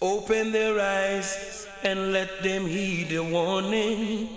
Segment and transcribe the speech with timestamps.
[0.00, 4.28] Open their eyes and let them heed the warning.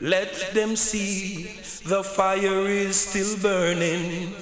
[0.00, 1.44] Let them see
[1.86, 4.34] the fire is still burning.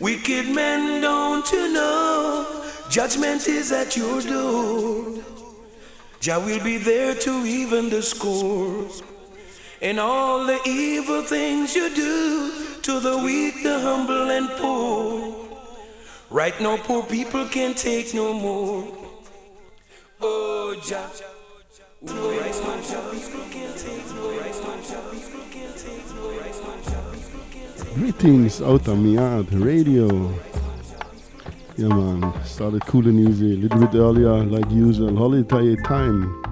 [0.00, 2.64] Wicked men, don't you know?
[2.90, 5.22] Judgment is at your door.
[6.20, 8.88] Jah will be there to even the score.
[9.80, 15.45] And all the evil things you do to the weak, the humble, and poor.
[16.30, 18.84] Right now, poor people can't take no more.
[20.20, 21.08] Oh, Jah.
[27.94, 30.34] Greetings Outta Mi Yard Radio.
[31.76, 36.45] Yeah man, started cool and easy, a little bit earlier like usual, holiday time.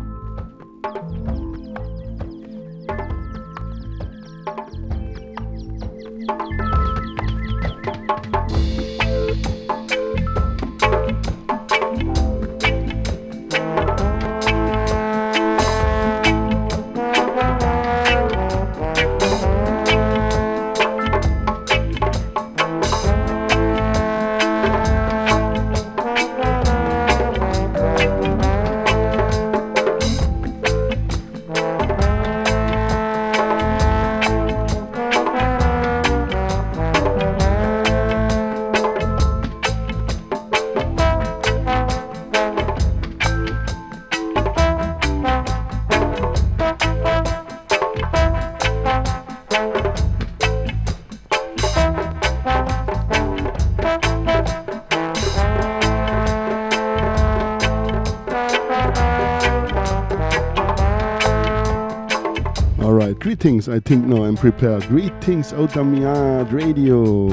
[63.68, 64.86] I think now I'm prepared.
[64.88, 67.28] Greetings, Outta Mi Yard Radio.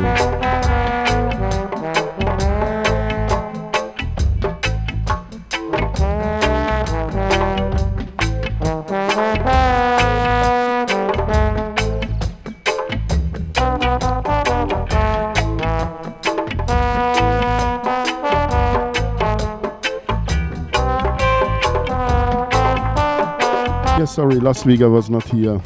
[23.97, 25.61] Yeah, sorry, last week I was not here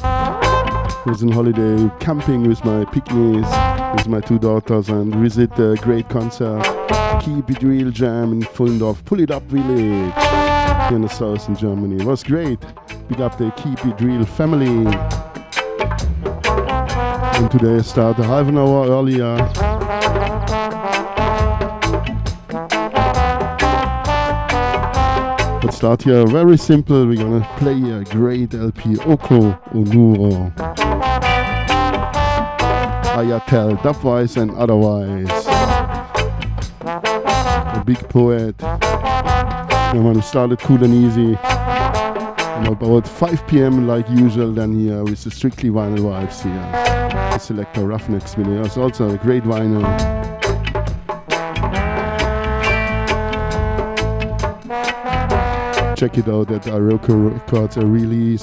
[1.06, 3.48] was on holiday camping with my picnics,
[3.96, 6.62] with my two daughters, and visit a great concert.
[7.22, 11.54] Keep it real jam in Pfullendorf, Pull It Up Village here in the south in
[11.54, 12.02] Germany.
[12.02, 12.58] It was great.
[13.08, 14.86] Big up the Keep It Real family.
[17.36, 19.36] And today I start half an hour earlier.
[25.62, 27.06] Let's start here very simple.
[27.06, 30.75] We're gonna play a great LP Oku Onuora.
[33.16, 35.46] Ayatel, Dubwise and otherwise.
[36.84, 38.54] A big poet.
[38.62, 41.32] And when we started cool and easy.
[42.68, 43.86] About 5 p.m.
[43.86, 46.52] like usual then here with the strictly vinyl vibes here.
[46.52, 48.62] The selector Roughnecks video.
[48.62, 49.86] It's also a great vinyl.
[55.96, 58.42] check it out at Aroko Records a release.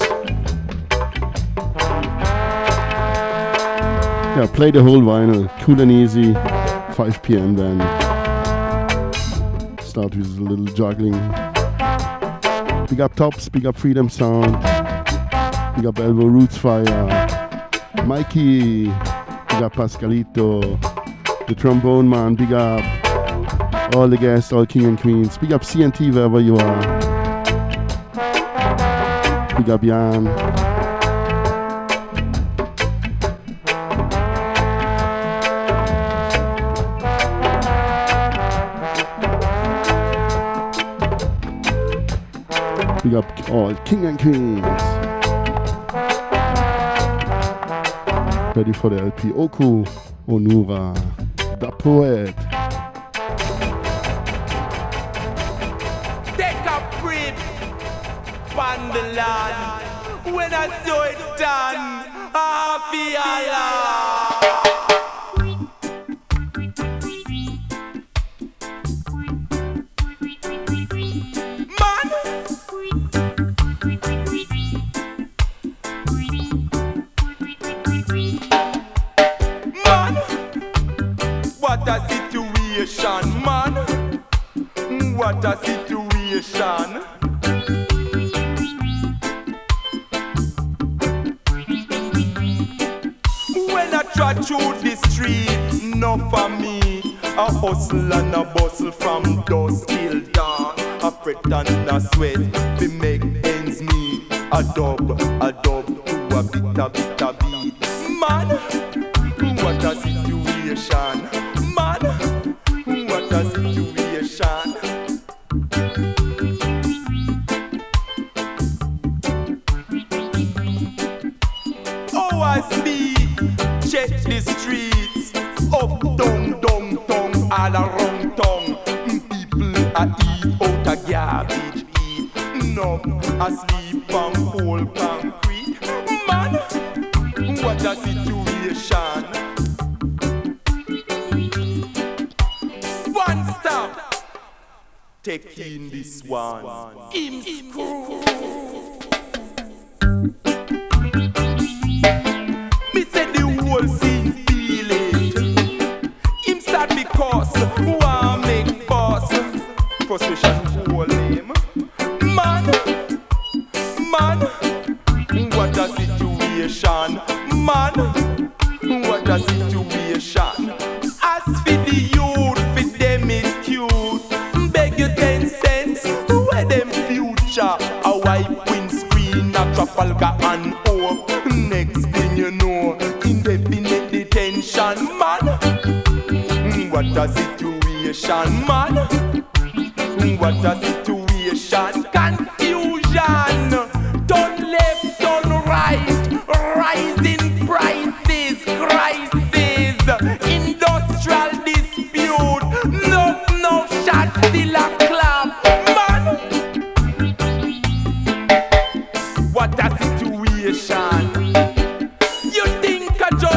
[4.36, 6.34] Yeah, play the whole vinyl, cool and easy.
[6.94, 7.54] 5 p.m.
[7.54, 7.78] then.
[9.80, 11.12] Start with a little juggling.
[12.88, 14.52] Big up Tops, big up Freedom Sound,
[15.76, 16.84] big up Elbow Roots Fire,
[18.04, 20.80] Mikey, big up Pascalito,
[21.46, 22.82] the trombone man, big up
[23.94, 26.80] all the guests, all king and queens, big up CNT wherever you are,
[29.56, 30.63] big up Jan.
[43.54, 44.64] All king and queens.
[48.56, 49.84] Ready for the LP Oku
[50.26, 50.92] Onura,
[51.60, 52.34] the poet.
[56.36, 57.38] Take a breath,
[58.56, 60.34] Bandalan.
[60.34, 64.23] When I saw it done, I feel.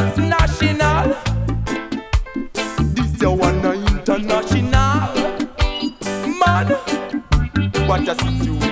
[0.08, 1.16] International.
[2.96, 4.72] This your one international.
[6.40, 6.68] Man,
[7.88, 8.67] what a situation.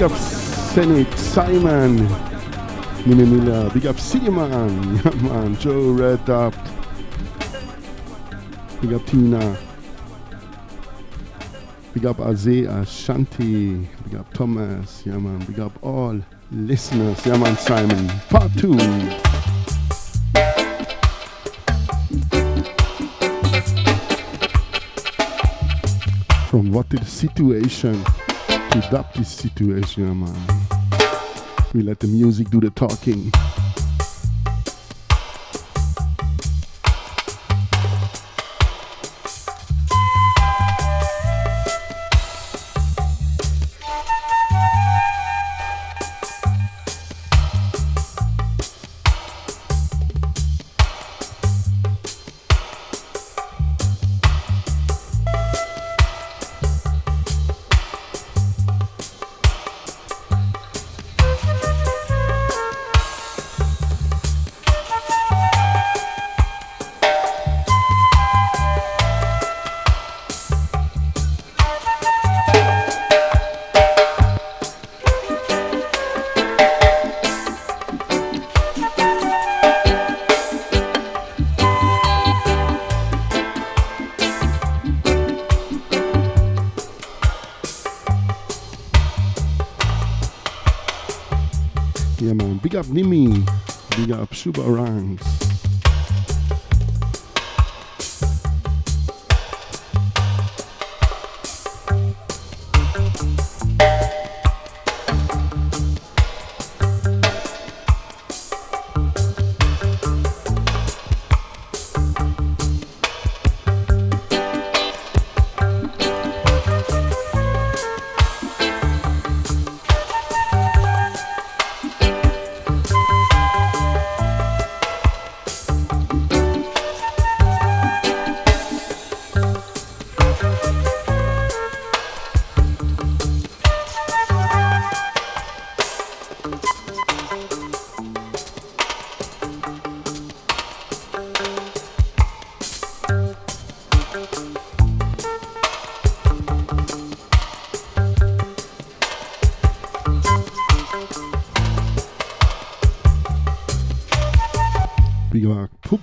[0.00, 1.96] Big up Senate Simon,
[3.04, 3.68] Mimi Mila.
[3.68, 6.54] Big up Seaman, yeah man, Joe Red Up.
[8.80, 9.58] Big up Tina.
[11.92, 13.86] Big up Aze, Ashanti.
[14.04, 15.38] Big up Thomas, yeah man.
[15.40, 16.18] Big up all
[16.50, 18.08] listeners, yeah man, Simon.
[18.30, 18.78] Part 2.
[26.50, 28.04] from what is the situation
[28.70, 30.46] to adapt this situation, man.
[31.74, 33.32] We let the music do the talking.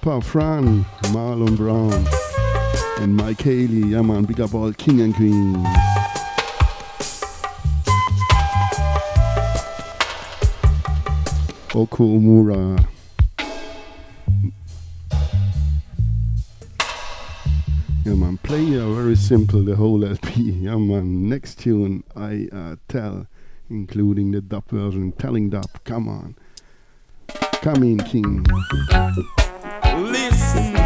[0.08, 2.08] Papa, Fran, Marlon Brown,
[3.04, 3.90] and Mike Haley.
[3.90, 5.58] Yeah, man, big up all king and Queen.
[11.76, 12.88] Oku Onuora.
[18.06, 20.42] Yeah, man, play uh, very simple, the whole LP.
[20.42, 23.28] Yeah, man, next tune, I uh, tell,
[23.70, 26.38] including the dub version, telling dub, come on.
[27.62, 28.46] Come in, King
[30.38, 30.77] see.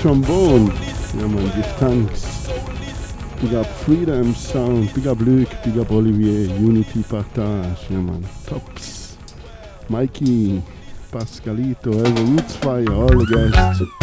[0.00, 0.72] trombone.
[1.20, 2.48] Ja man, give thanks.
[3.40, 9.16] Big up Freedom Sound, big up Luke, big up Olivier, Unity Partage, ja man, Tops,
[9.88, 10.62] Mikey,
[11.10, 13.99] Pascalito, Ever Roots Fire, all the guys.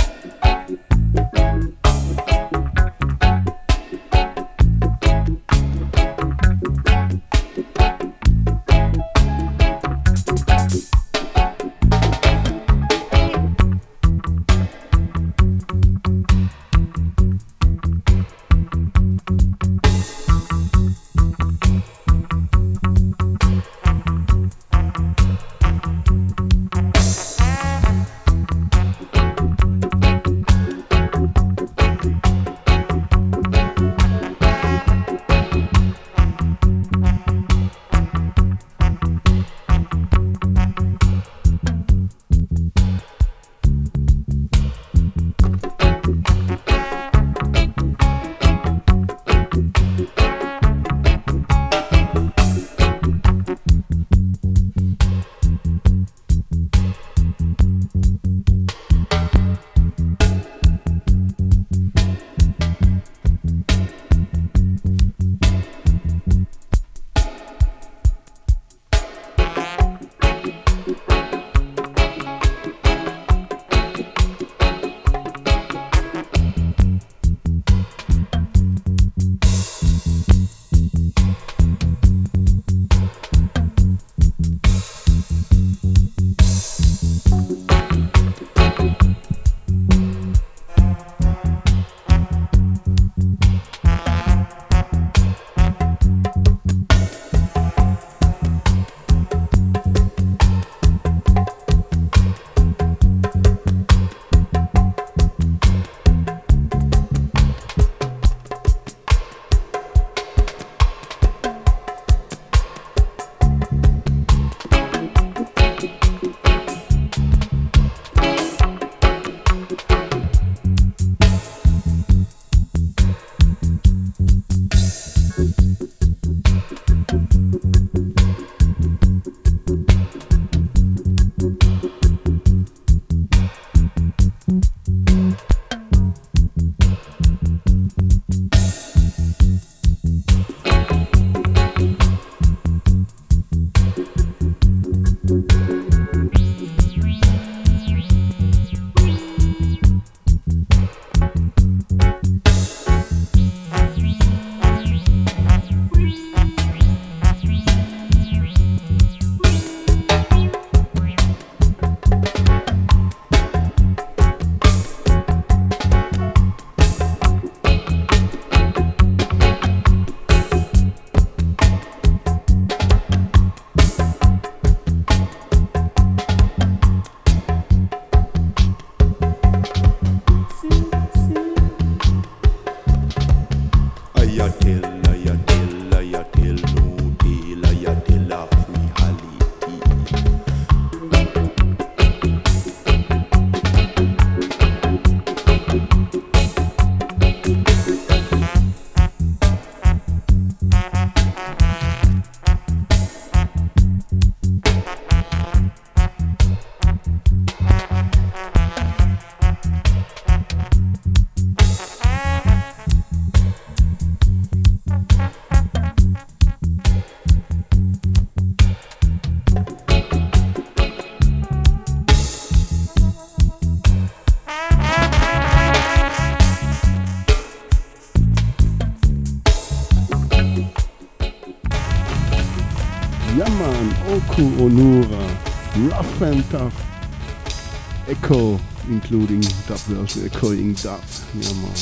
[238.08, 241.02] Echo, including dub version, echoing dub.
[241.34, 241.74] Yeah, man.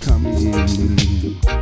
[0.00, 1.61] Coming.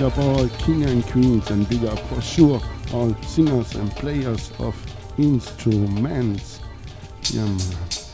[0.00, 2.58] Big up all king and queens, and big up for sure
[2.94, 4.74] all singers and players of
[5.18, 6.60] instruments.
[7.24, 7.58] Yeah, man.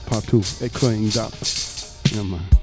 [0.07, 2.03] Part 2, echoing that.
[2.12, 2.56] Yeah, man.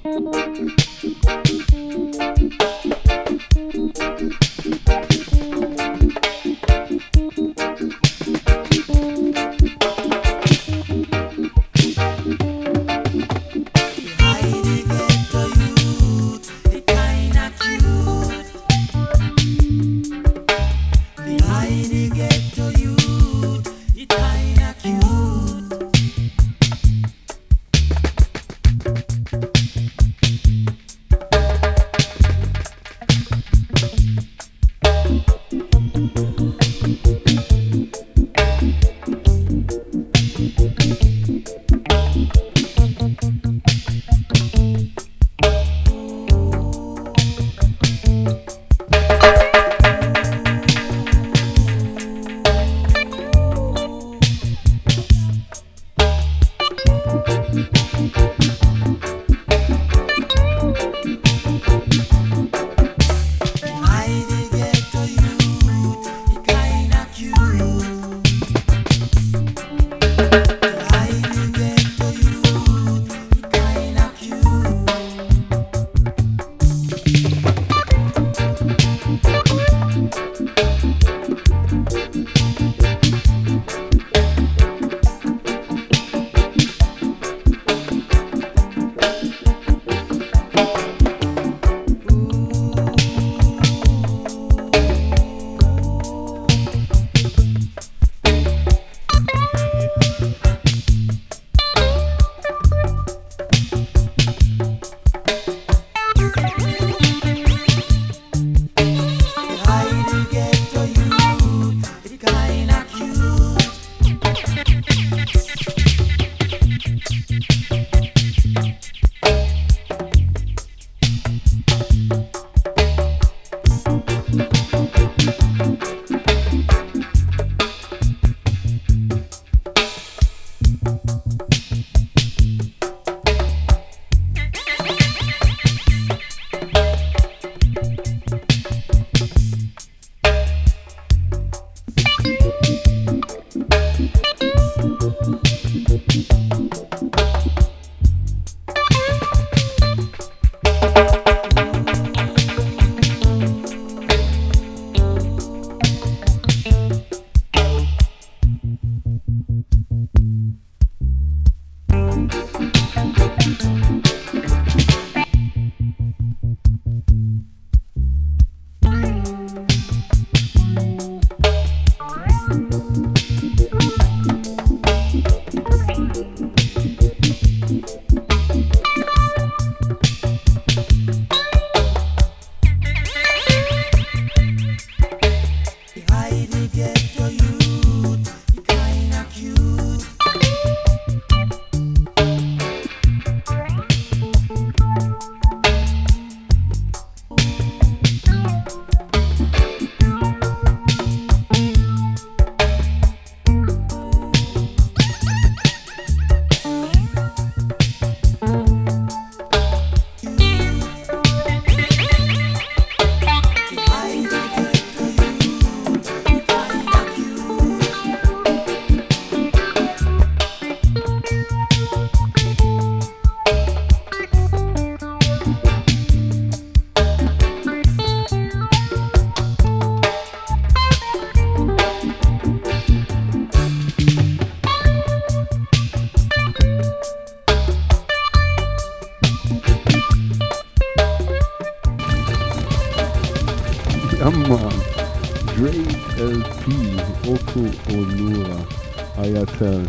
[249.43, 249.86] Uh,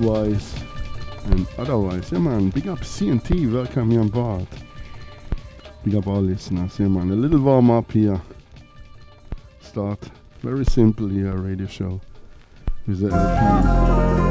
[0.00, 0.54] wise
[1.26, 2.10] and otherwise.
[2.10, 2.50] Yeah, man.
[2.50, 3.52] Big up CNT.
[3.52, 4.48] Welcome you on board.
[5.84, 6.78] Big up all listeners.
[6.80, 7.10] Yeah, man.
[7.12, 8.20] A little warm up here.
[9.60, 10.10] Start
[10.42, 12.00] very simple here, radio show
[12.86, 14.29] with the LP.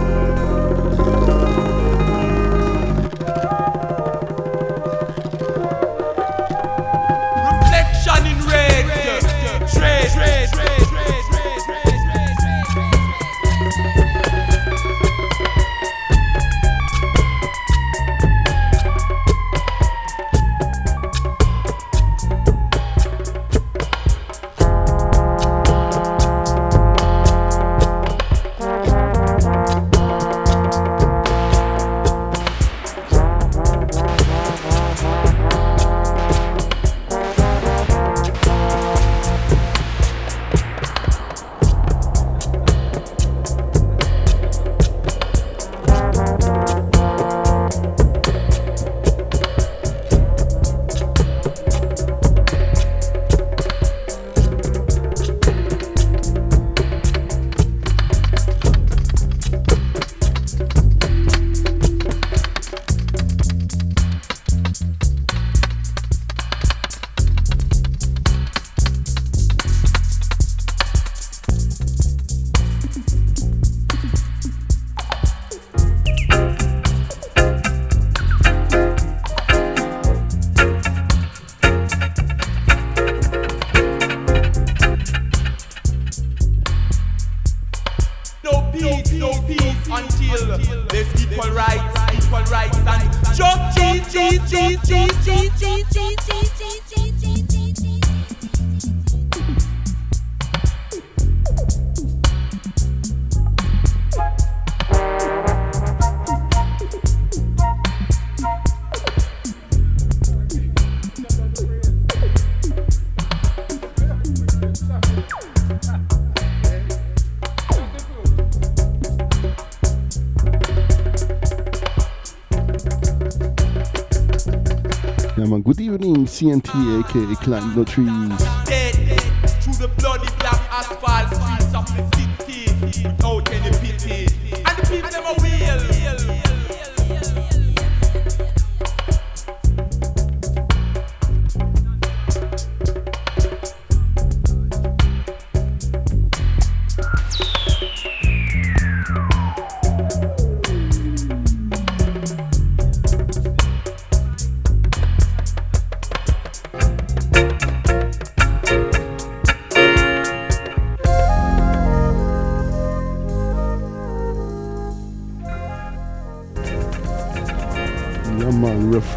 [126.40, 126.70] CNT,
[127.02, 128.89] aka Climb No Trees.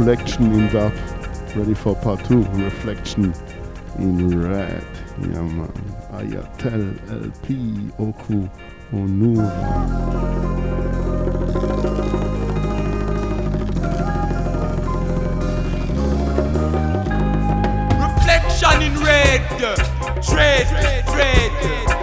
[0.05, 0.93] Reflection in Dub.
[1.55, 2.43] Ready for part two.
[2.43, 3.33] Reflection
[3.99, 4.85] in red.
[5.21, 5.73] Yeah, man.
[6.11, 8.49] I Ital LP Oku
[8.91, 9.47] Onuora.
[18.03, 19.43] Reflection in red.
[20.27, 20.67] Dread,
[21.07, 22.02] dread.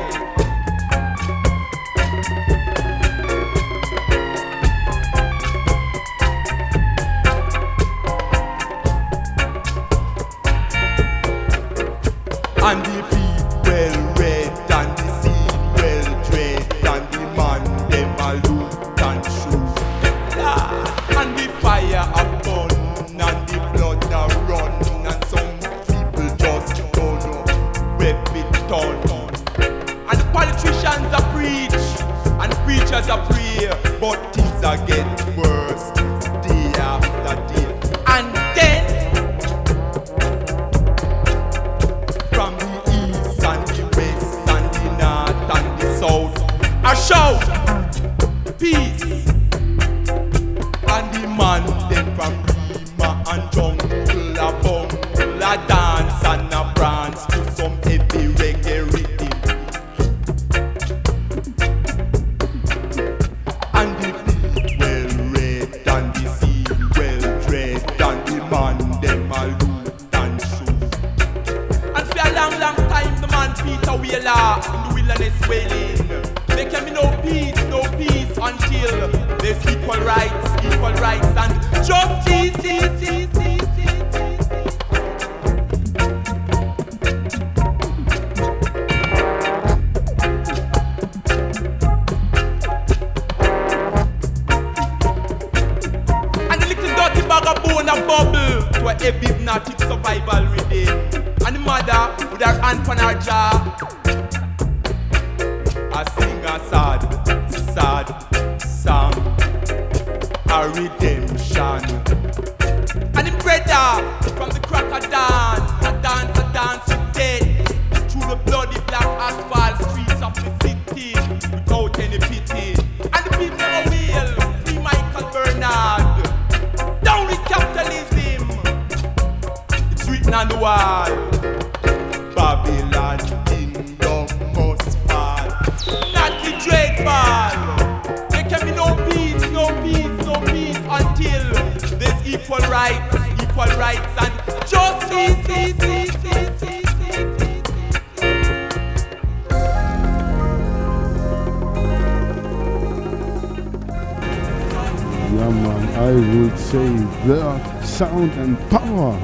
[157.99, 159.19] Sound and power.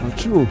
[0.00, 0.48] Not true.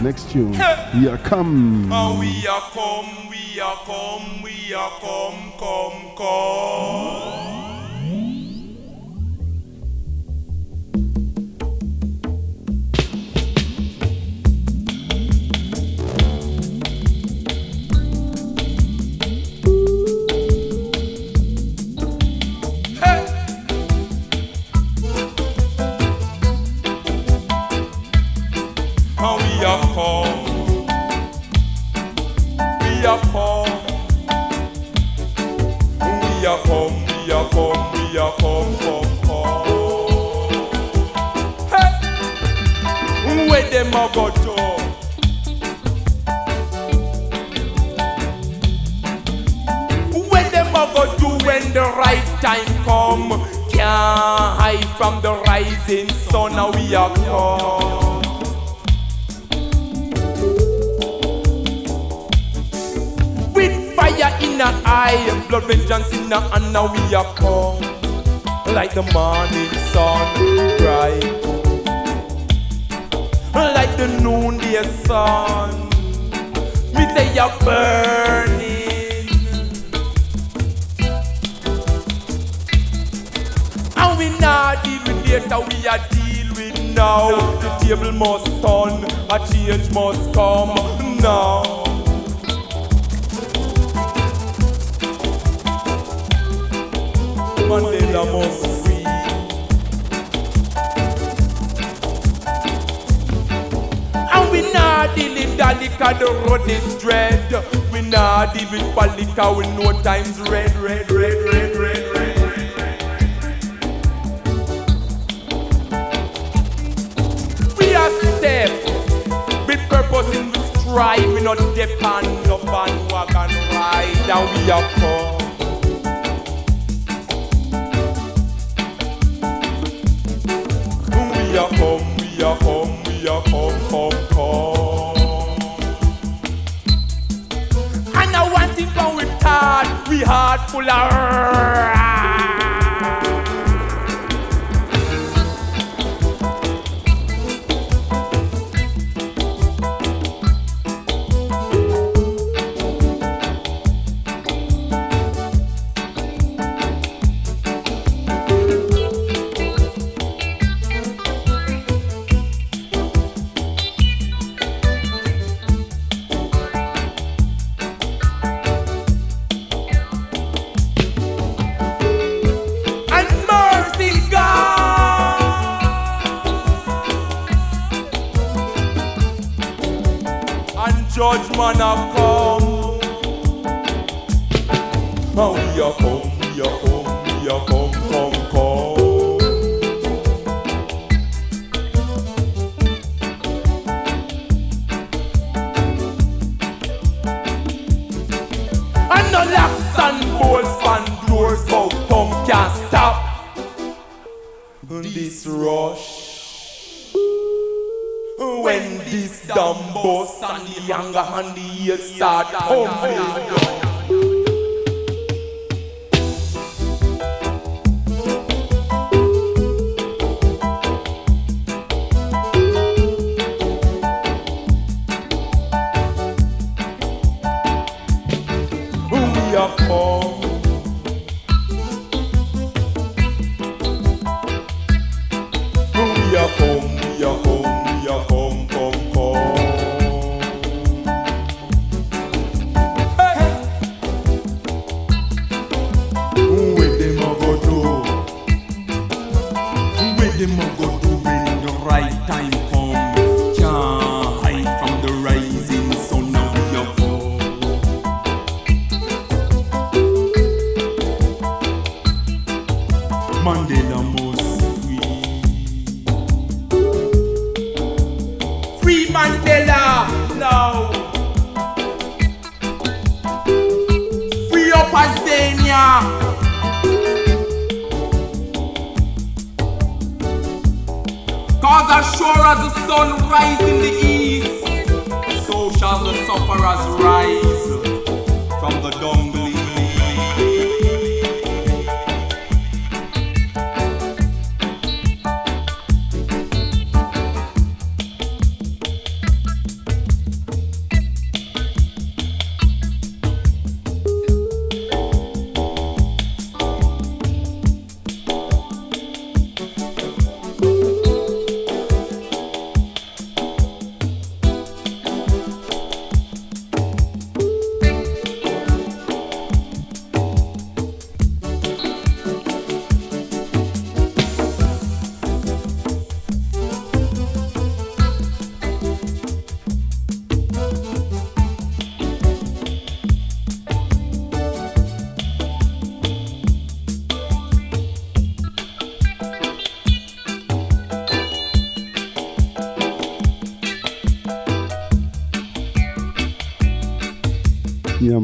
[0.00, 0.52] Next tune.
[0.94, 1.92] We are come.
[1.92, 7.11] Oh, we are come, we are come, we are come, come, come.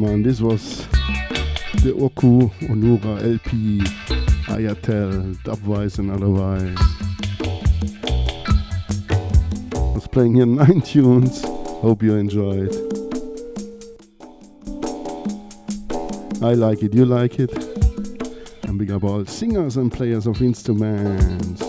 [0.09, 0.87] Man, this was
[1.83, 3.79] the Oku Onuora LP
[4.47, 6.75] I Ital, Dubwise and otherwise.
[9.75, 11.43] I was playing here nine tunes.
[11.43, 12.73] Hope you enjoyed.
[16.41, 17.53] I like it, you like it.
[18.63, 21.61] And big up all singers and players of instruments.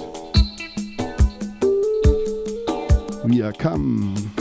[3.22, 4.39] We are come.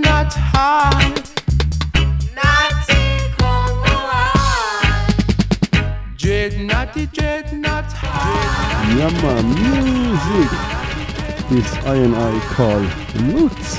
[0.00, 1.14] Not high.
[6.16, 8.96] Dread not, dread not high.
[8.96, 10.50] Yeah, music.
[11.50, 12.80] This I and I call
[13.24, 13.76] Roots.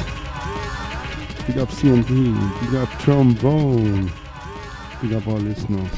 [1.48, 4.12] Big up CNT, big up trombone,
[5.02, 5.92] big up all listeners.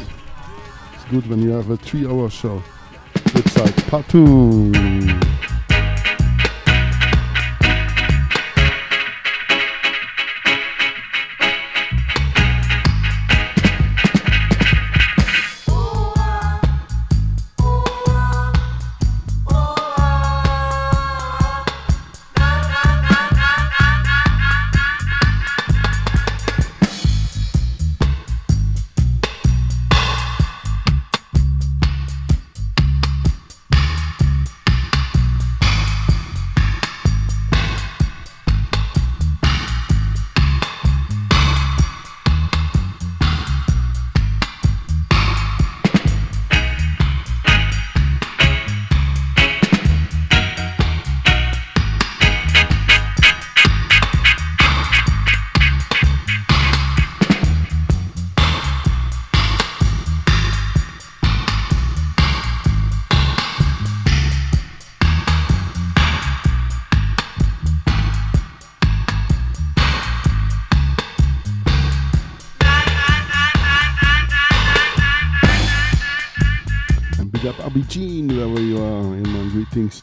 [0.93, 2.61] It's good when you have a three hour show.
[3.15, 4.75] It's like Patu.
[4.75, 5.32] And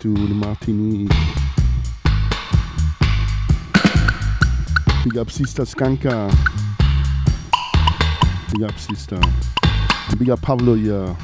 [0.01, 1.11] to the Martinique.
[5.05, 6.31] Big up Sister Skanka.
[8.51, 9.21] Big up Sister.
[10.19, 11.15] Big up Pablo, yeah.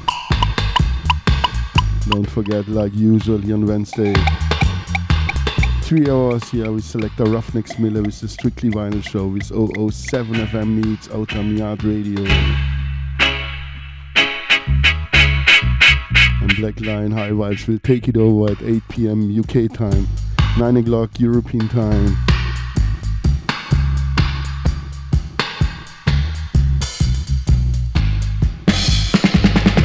[2.11, 4.15] Don't forget, like usually on Wednesday,
[5.81, 10.35] three hours here we select a Ruffneck Smille with the Strictly Vinyl Show with 007
[10.35, 12.66] FM meets Outer Yard Radio.
[16.59, 19.39] Black Lion High Vibes will take it over at 8 p.m.
[19.39, 20.09] UK time,
[20.59, 22.17] 9 o'clock European time.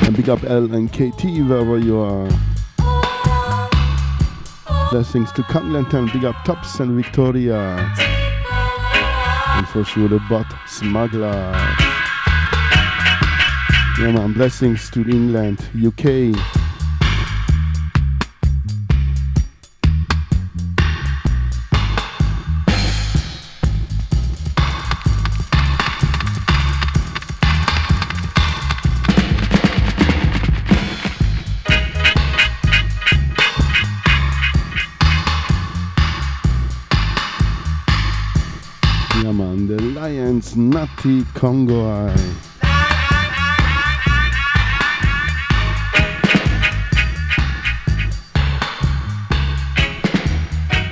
[0.04, 2.30] And big up L and KT wherever you are.
[4.92, 7.60] Blessings to Congleton, big up Tops and Victoria.
[9.58, 11.52] And for sure the bot smuggler.
[14.00, 16.61] Yeah man, blessings to England, UK.
[40.56, 42.08] Nati Congo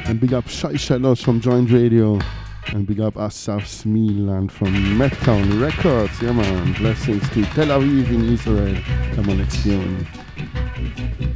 [0.05, 2.19] And big up Shai Shalos from Joint Radio.
[2.67, 6.19] And big up Asaf Smilan from Mettown Records.
[6.21, 8.75] Yeah man, blessings to Tel Aviv in Israel.
[9.15, 11.28] Come on, experience.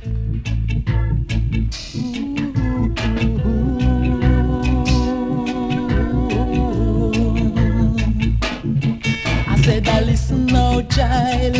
[10.95, 11.57] Child.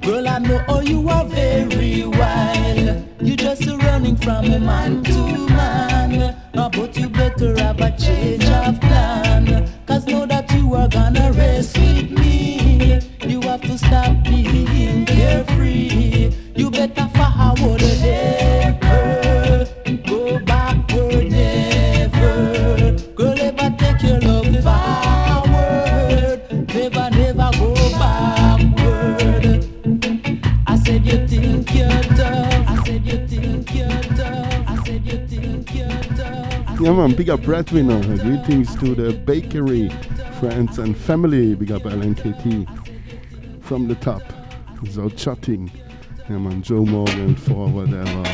[0.00, 3.04] Girl, I know oh, you are very wild.
[3.20, 6.36] You just running from man to man.
[6.54, 9.68] Uh, but you better have a change of plan.
[9.86, 13.00] Cause know that you are gonna race with me.
[13.26, 16.32] You have to stop being carefree.
[16.54, 17.79] You better forward
[36.90, 38.02] Yeah, man, big up Breadwinner.
[38.18, 39.90] Greetings to the bakery,
[40.40, 41.54] friends and family.
[41.54, 44.22] Big up LNKT from the top.
[44.90, 45.70] So chatting.
[46.28, 48.24] Yeah, man, Joe Morgan for whatever.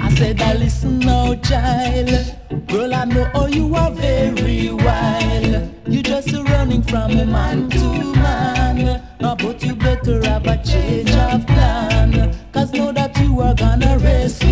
[0.00, 2.33] I said, I listen now, child.
[2.74, 5.72] Girl, I know oh, you are very wild.
[5.86, 9.00] You just running from man to man.
[9.20, 12.36] But you better have a change of plan.
[12.52, 14.43] Cause know that you are gonna race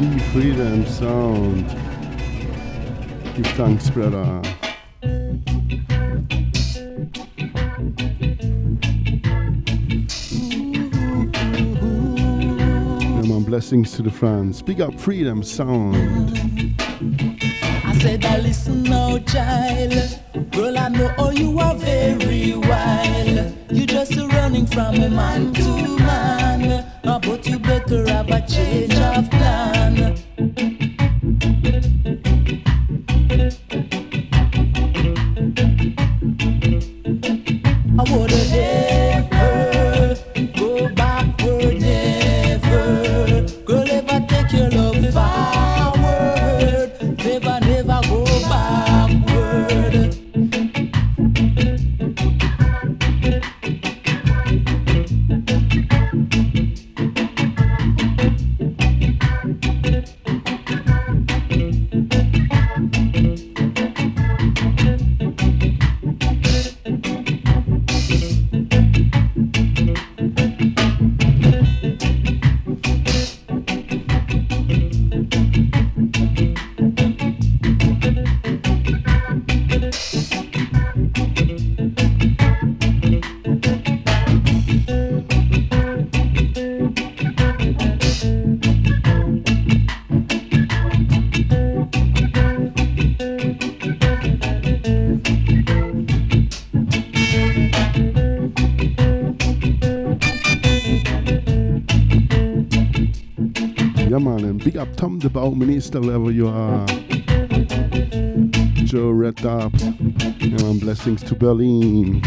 [0.00, 1.66] Freedom Sound.
[3.36, 4.40] Giftang Spreader.
[13.20, 14.62] Come on, blessings to the fans.
[14.62, 15.94] Big up Freedom Sound.
[17.84, 20.18] I said, I listen now, child.
[20.52, 23.54] Girl, I know oh, you are very wild.
[23.70, 26.90] You just running from a man to man.
[27.04, 28.89] Oh, but you better have a change.
[105.30, 106.84] About minister level, you are.
[108.84, 112.20] Joe Red And blessings to Berlin.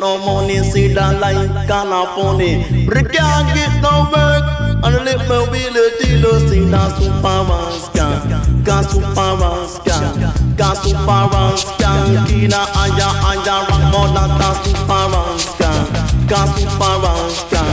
[0.00, 2.64] no money, see the light kinda funny.
[2.88, 4.44] I can't get no work,
[4.84, 8.14] and let me wheel a dealer, see the super rascal,
[8.64, 15.78] got super rascal, got super rascal, kina aya aya, ramona, got super rascal,
[16.26, 17.70] got super rascal,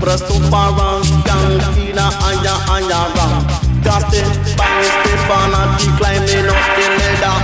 [0.00, 3.57] press super rascal, kina aya aya, ramona.
[3.84, 7.36] By Stefan, and he climbing up the ladder.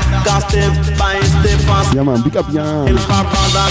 [0.98, 1.96] By Stefan.
[1.96, 2.84] Yeah, man, big up, yeah.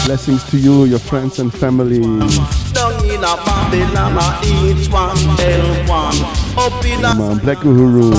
[0.06, 2.00] Blessings to you, your friends and family.
[2.00, 6.16] Down in a Babylon, each one tell one.
[6.58, 8.14] Up in man, Black Uhuru.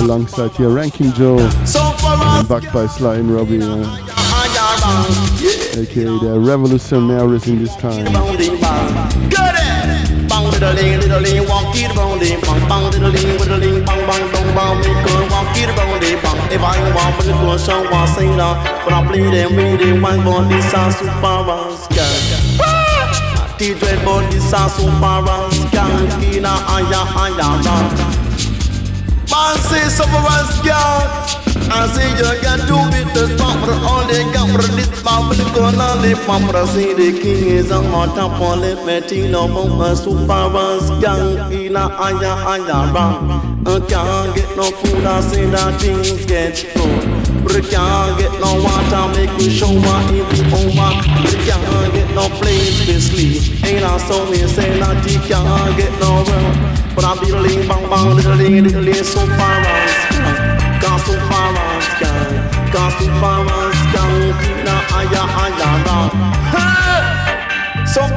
[0.00, 1.38] Alongside here, Ranking Joe.
[1.38, 3.58] And backed by Sly and Robbie.
[3.58, 4.00] Yeah.
[5.76, 8.12] AKA the revolutionaries in this time.
[10.28, 11.94] Bang diddling, diddling, walk it
[12.68, 16.38] bang the diddling, diddling, bang bang dong bang, me girl walk it bang the bang.
[16.52, 18.54] If I want to go show one sing now,
[18.84, 21.44] but I play them with them one born this a super
[21.76, 22.14] scan.
[23.58, 27.86] DJ born this a super scan, kina aya aya man.
[29.30, 31.43] Man say super
[31.74, 31.74] I say you got to beat the power, all the government power.
[31.74, 31.74] Go on and pump the city, some water for the petty lovers.
[31.74, 40.56] Super was gang, he nah aya aya អាស៊ីយកាទូវិទសំប្រអលេកំប្រឌិតបាមិនគណាលេបំរស៊ីរេគីងេសងអតពលេមេទីណោបំសុបាវ
[40.86, 43.08] ស្កាំងអ៊ីណាអាយ៉ាអាយ៉ាបា
[43.68, 44.02] អកា
[44.34, 46.86] ងេណូពូដាសេដាទីងស្កេតតូ
[47.44, 49.04] Can't get no food, I say the things get cold.
[49.04, 50.92] Can't get no water, make me show my the over.
[51.46, 53.64] Can't get no place to sleep.
[53.64, 56.52] Ain't I so me say that you can't get no room.
[56.96, 60.43] But I be the ling bang bang, little ling, little ling, so far around
[61.04, 63.76] gospel farmers girl, gospel farmers
[64.96, 65.98] aya aya na.
[67.86, 68.10] Some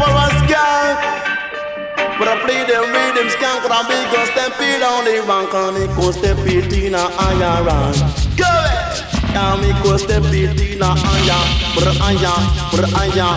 [2.18, 5.96] but I play them rhythms can't grab because they feel on the rank and it
[5.98, 7.94] goes they feel tina aya ran.
[8.38, 9.07] Go it.
[9.34, 11.40] Kami ko step it, Tina aya,
[11.76, 12.34] br aya,
[12.72, 13.30] br aya,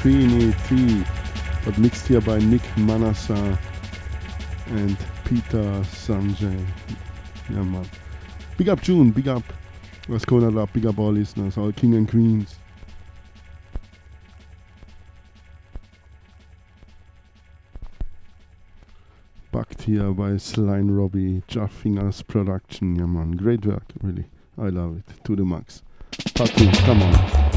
[0.00, 1.04] Trinity,
[1.64, 3.58] but mixed here by Nick Manasa
[4.68, 5.62] and Peter
[5.92, 6.66] Sanjay.
[7.50, 7.88] Yeah, man.
[8.56, 9.42] Big up June, big up
[10.10, 12.56] What's going on, big up all listeners, all king and queens.
[19.52, 22.96] Bucked here by Sly and Robbie, Jaffingers Production.
[22.96, 23.32] Yeah, man.
[23.32, 24.24] Great work, really.
[24.58, 25.24] I love it.
[25.26, 25.82] To the max.
[26.34, 27.49] Part come on.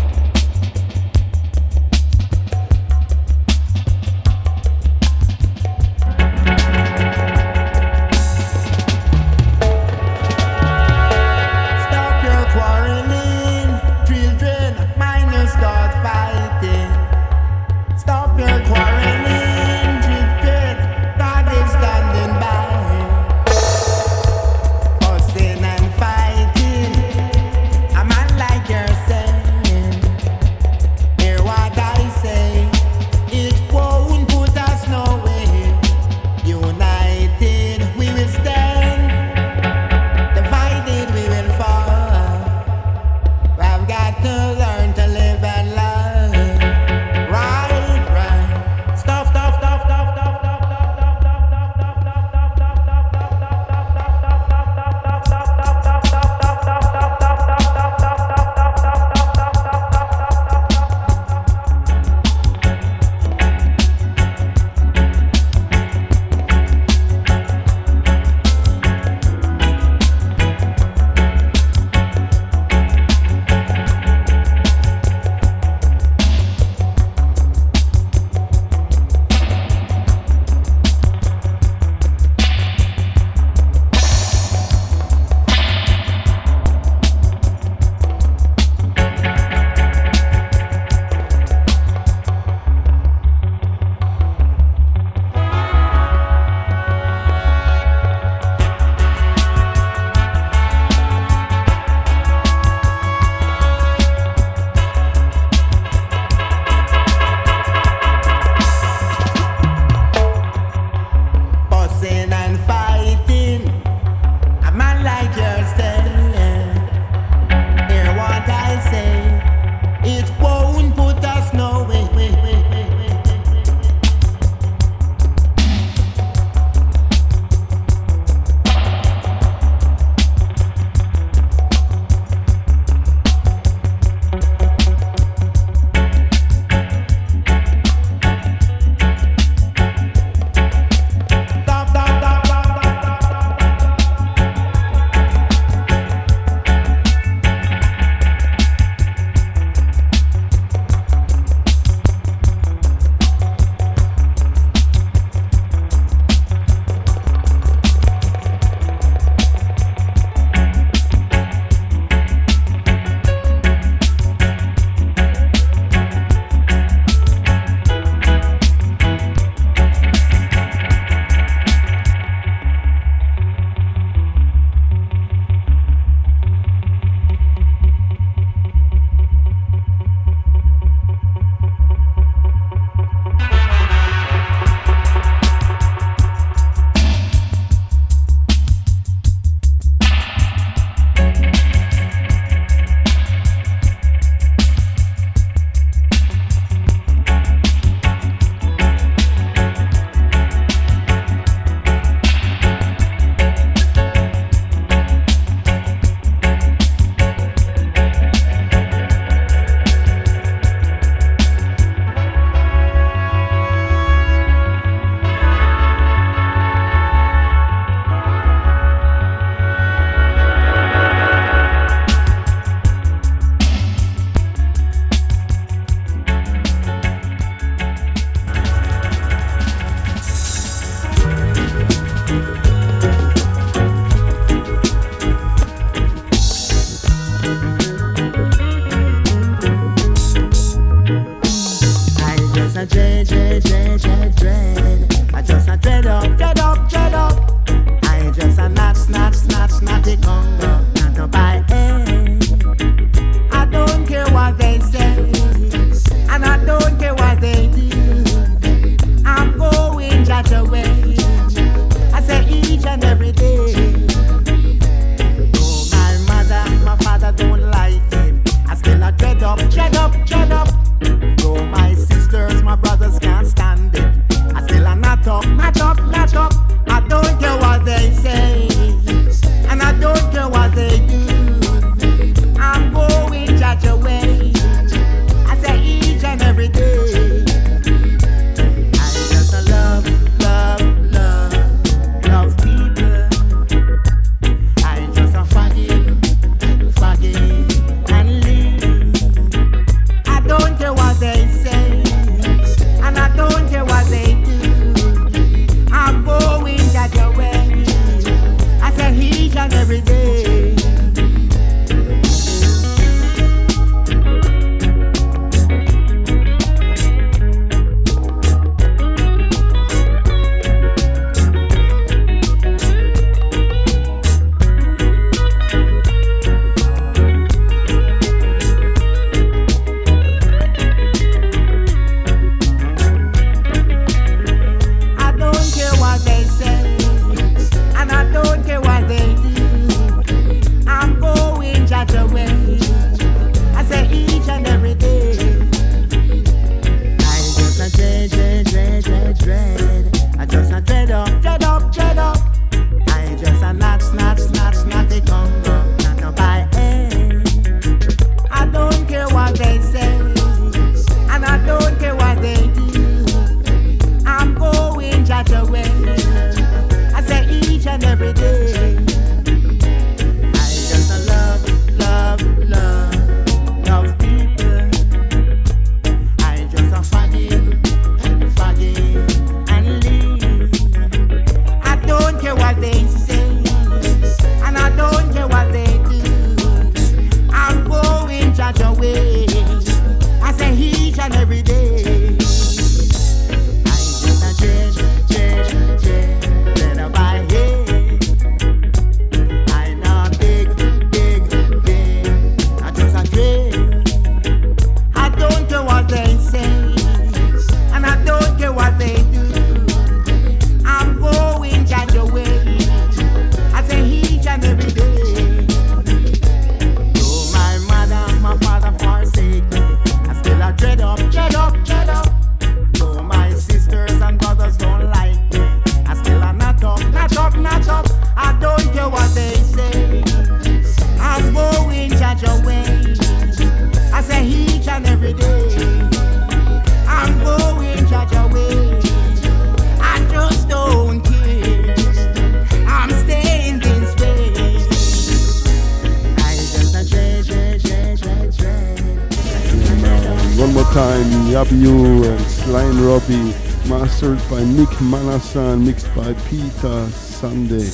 [456.15, 457.89] By Peter Sunday.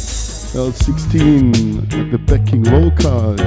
[0.51, 3.39] L16 at the backing vocals.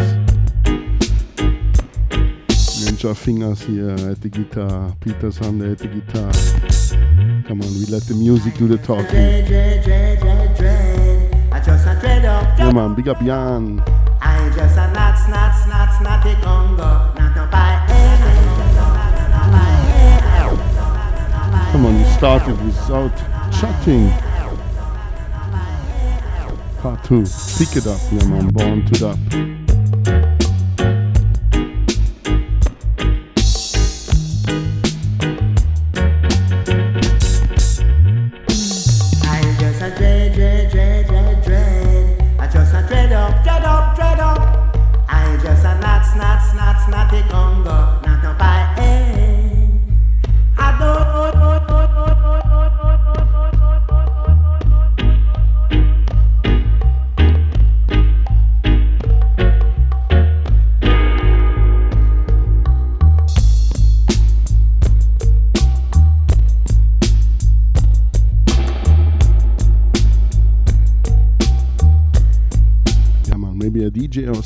[2.81, 6.33] Ninja Fingers here at the guitar, Peter Sunday at the guitar.
[7.47, 9.47] Come on, we let the music do the talking.
[12.59, 13.83] Yeah man, big up Jan.
[14.21, 15.29] I just a nuts,
[16.01, 17.79] nutty Congo, not a by
[21.73, 23.17] Come on, you started without
[23.53, 24.32] chatting.
[26.83, 27.23] Part two,
[27.59, 29.62] pick it up, yeah man, born to that.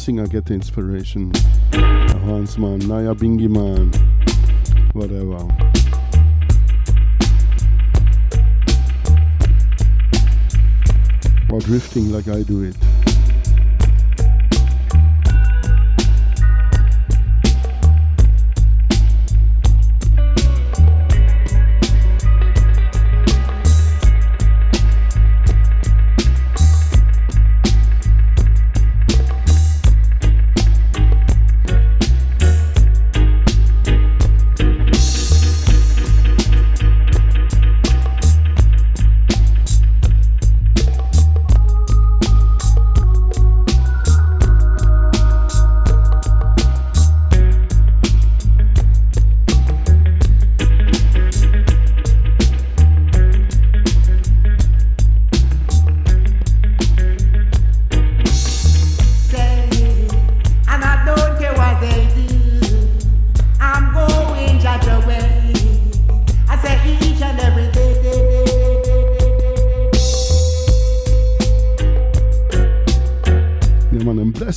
[0.06, 1.32] Singer get the inspiration.
[1.72, 3.90] Hans man, Naya Bingy man,
[4.92, 5.34] whatever.
[11.52, 12.95] Or drifting like I do it.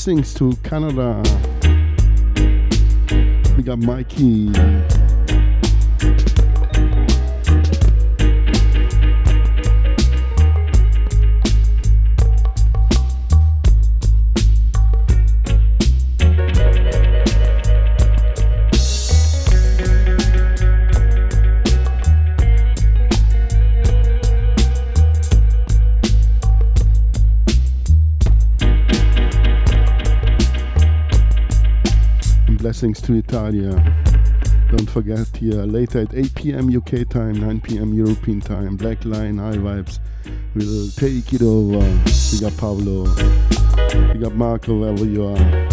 [0.09, 1.21] Blessings to Canada.
[3.55, 4.48] We got Mikey.
[32.79, 33.75] Blessings to Italia.
[34.71, 36.77] Don't forget here later at 8 p.m.
[36.77, 37.93] UK time, 9 p.m.
[37.93, 38.77] European time.
[38.77, 39.99] Black Line High Vibes
[40.55, 41.79] We will take it over.
[42.31, 43.03] We got Pablo.
[44.13, 45.69] We got Marco wherever you are.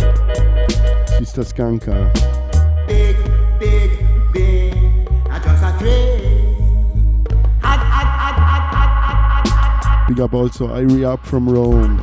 [1.06, 2.12] Sister Skanka.
[2.88, 3.16] Big,
[3.60, 4.74] big, big.
[5.30, 6.34] I just a dream.
[10.08, 12.00] Big up also Irie up from Rome.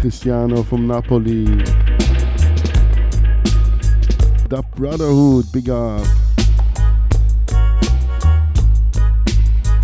[0.00, 1.83] Cristiano from Napoli.
[4.54, 6.06] The Brotherhood, big up.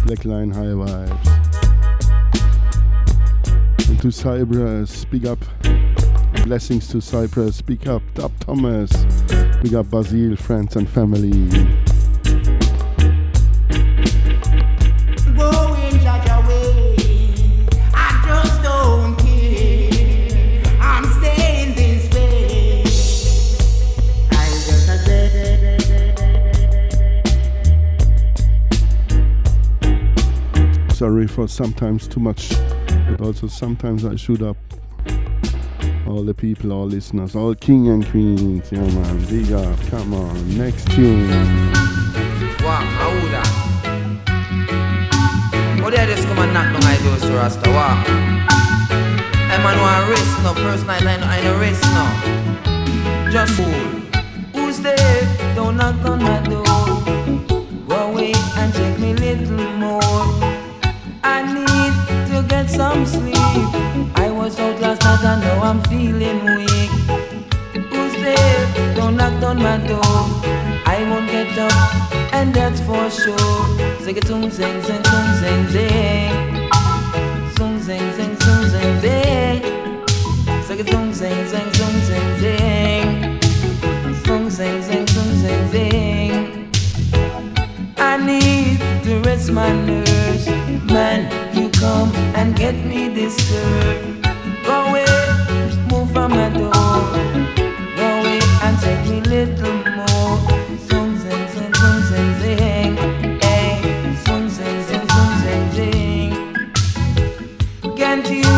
[0.07, 1.27] Black Line High Vibes.
[3.89, 5.41] And to Cyprus, big up.
[6.45, 8.03] Blessings to Cyprus, big up.
[8.15, 8.93] Dub Thomas,
[9.61, 11.80] big up Basil, friends and family.
[31.31, 32.51] For sometimes too much,
[33.09, 34.57] but also sometimes I shoot up
[36.07, 38.71] all the people, all listeners, all king and queens.
[38.73, 39.79] Yeah, man, big up.
[39.87, 41.31] Come on, next tune.
[43.03, 43.71] Oh, no.
[50.71, 51.71] First night I know I
[53.25, 53.31] no.
[53.33, 53.65] Just fool.
[54.55, 55.55] Who's there?
[55.55, 56.65] Don't knock on my door.
[57.89, 60.50] Go away and take me little more.
[62.81, 63.37] Some sleep.
[64.25, 66.93] I was out last night and now I'm feeling weak.
[67.93, 68.95] Who's there?
[68.97, 70.17] Don't knock on my door,
[70.95, 71.75] I won't get up,
[72.33, 73.61] and that's for sure.
[74.05, 75.05] Zing it, zing, zing, zing,
[75.41, 76.33] zing, zing.
[77.57, 79.61] Zing, zing, zing, zing, zing, zing.
[80.67, 83.09] Zing it, zing, zing, zing, zing, zing, zing.
[84.25, 86.71] Zing, zing, zing, zing, zing, zing.
[87.99, 90.47] I need to rest my nerves.
[90.95, 91.50] Man,
[91.81, 94.23] come and get me disturbed.
[94.65, 95.07] Go away,
[95.91, 96.73] move from my door.
[97.97, 100.37] Go away and take me little more.
[100.87, 102.93] Zing, zing, zing, zing, zing, zing.
[103.41, 103.71] Hey,
[104.25, 106.33] zing, zing, zing, zing, zing, zing.
[107.97, 108.53] Can't you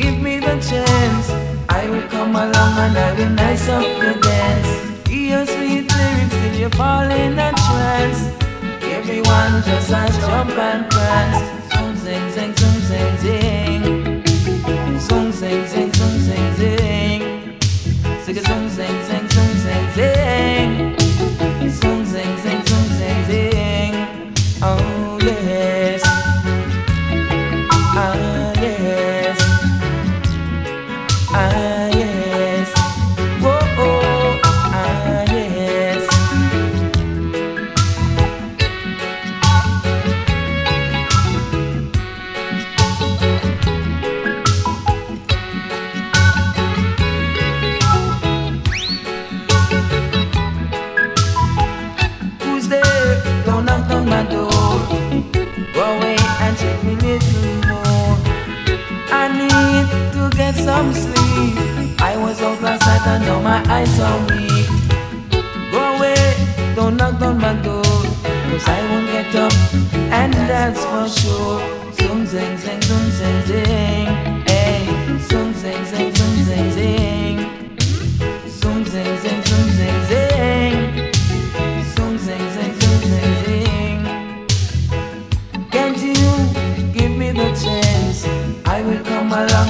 [0.00, 1.26] give me the chance?
[1.68, 4.68] I will come along and I will nice up your dance.
[5.08, 8.20] Hear sweet lyrics till you fall in a trance.
[8.96, 11.53] Everyone just a jump and prance.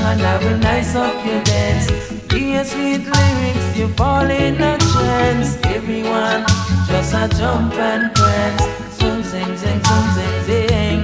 [0.05, 1.87] And I will nice up your dance.
[2.29, 5.57] Dear sweet lyrics, you fall in a trance.
[5.65, 6.45] Everyone
[6.89, 8.63] just a jump and prance.
[8.99, 11.01] Zoom, zing, zing, zoom, zing, zing.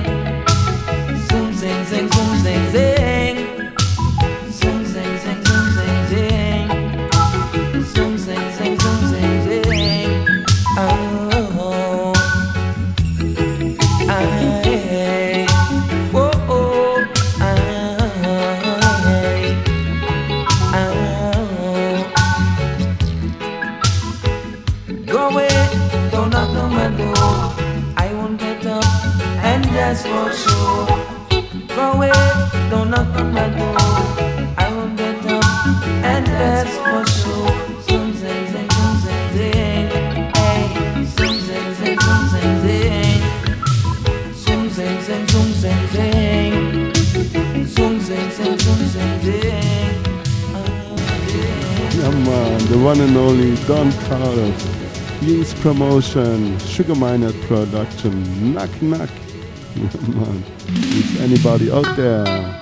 [1.28, 2.89] Zoom, zing, zing, zoom, zing, zing.
[32.90, 33.76] Knock on my door.
[34.58, 37.50] I won't get up, and that's for sure.
[37.82, 38.48] Zoom, zing.
[40.34, 40.64] Hey.
[52.02, 59.10] Oh, man, the one and only Don Carlos, Youth Promotion, Sugar Minott Production, Knock Knock.
[59.76, 62.59] Man, is anybody out there?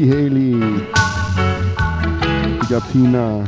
[0.00, 0.52] Mikey Haley.
[2.60, 3.42] Big up Tina.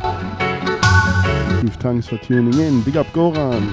[1.63, 2.83] Massive thanks for tuning in.
[2.83, 3.73] Big up Goran.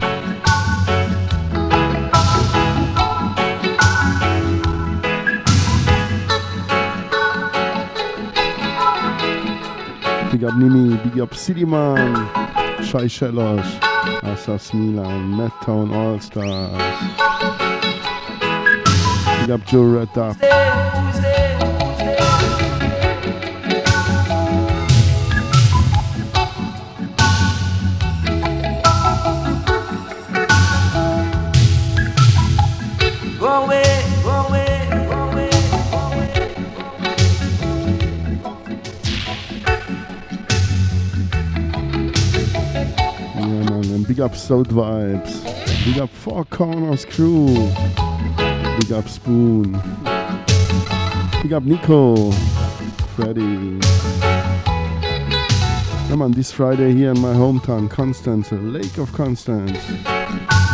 [10.31, 12.15] Big up Nimi, big up City Man,
[12.83, 13.83] Shai Shelosh,
[14.23, 16.71] Asas Milan, Madtown All Stars.
[19.41, 20.13] Big up Joe Red
[44.19, 45.85] Big up South Vibes.
[45.85, 47.47] Big up Four Corners Crew.
[48.77, 49.71] Big up Spoon.
[51.41, 52.29] Big up Nico.
[53.15, 53.79] Freddy.
[56.09, 59.79] Yeah on this Friday here in my hometown, Constance, Lake of Constance.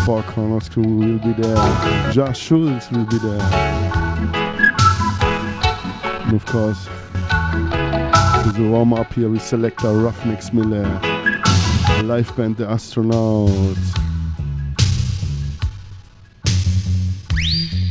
[0.07, 2.11] Four Corners Crew will be there.
[2.11, 3.41] Josh Schultz will be there.
[6.23, 6.87] And of course,
[8.43, 11.14] there's a warm up here with selector Ruffneck Smille
[12.03, 13.95] live band The Astronauts.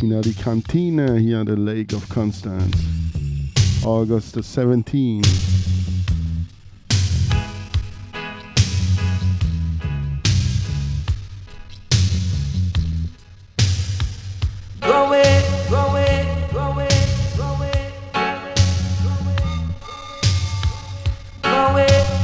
[0.02, 2.76] In die Kantine here an the Lake of Constance.
[3.84, 5.52] August the 17th.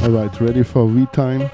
[0.03, 1.49] Alright, ready for V time?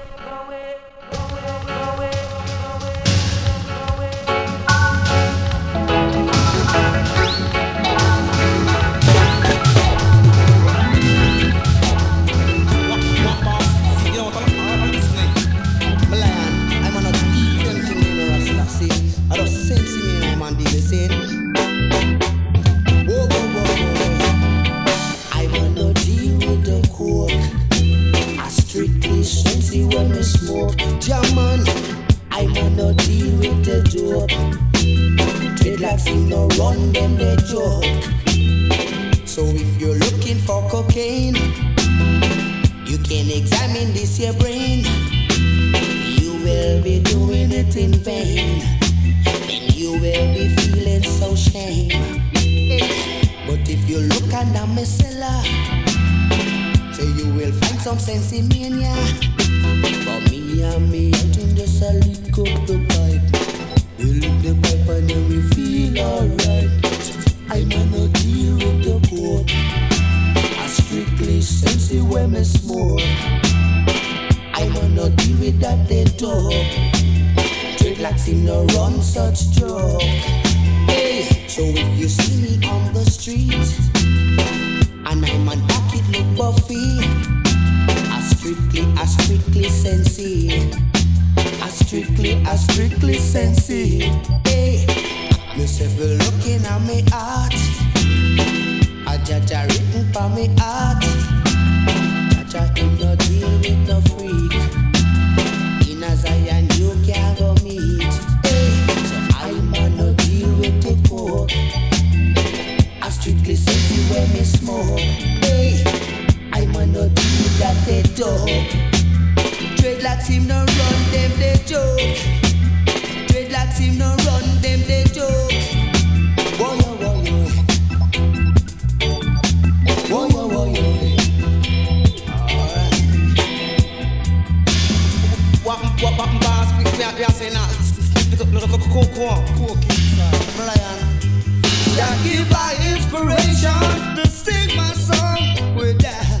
[141.98, 146.40] You give me inspiration to sing my song with that.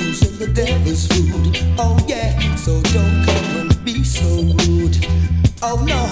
[0.00, 2.56] Music the devil's food, oh yeah.
[2.56, 4.26] So don't come and be so
[4.66, 5.06] rude,
[5.62, 6.02] oh no.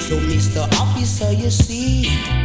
[0.00, 0.66] So Mr.
[0.80, 2.43] Officer, you see.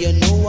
[0.00, 0.39] you know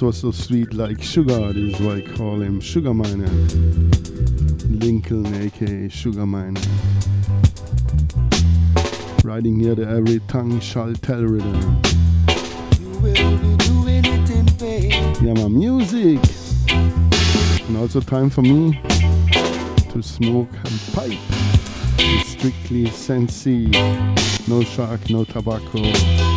[0.00, 1.52] The was so sweet, like sugar.
[1.52, 3.28] This is why I call him Sugar Minott.
[3.28, 4.66] Eh?
[4.82, 6.66] Lincoln, aka Sugar Minott.
[9.22, 11.82] Riding here the every tongue shall tell rhythm.
[15.20, 16.18] Yeah, my music.
[17.68, 18.80] And also time for me
[19.90, 21.18] to smoke and pipe.
[21.98, 23.66] It's strictly Sensi.
[24.48, 26.29] No shark, no tobacco.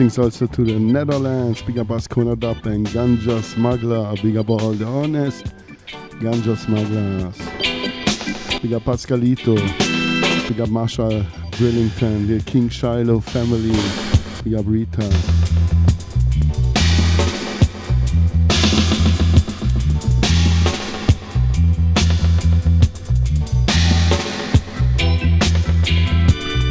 [0.00, 1.60] Blessings also to the Netherlands.
[1.60, 4.14] Big up Ascona Dub and Ganja Smuggler.
[4.22, 5.44] Big up all the honest
[6.22, 7.36] Ganja Smugglers.
[8.62, 9.58] Big up Pascalito.
[10.48, 12.28] Big up Marshall Brillington.
[12.28, 13.76] The King Shiloh family.
[14.42, 15.02] Big up Rita.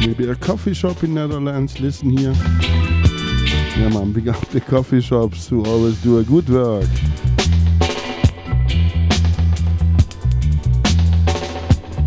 [0.04, 1.78] Maybe a coffee shop in Netherlands.
[1.78, 2.89] Listen here.
[3.76, 4.12] Yeah, man.
[4.12, 6.88] Big up the coffee shops who always do a good work.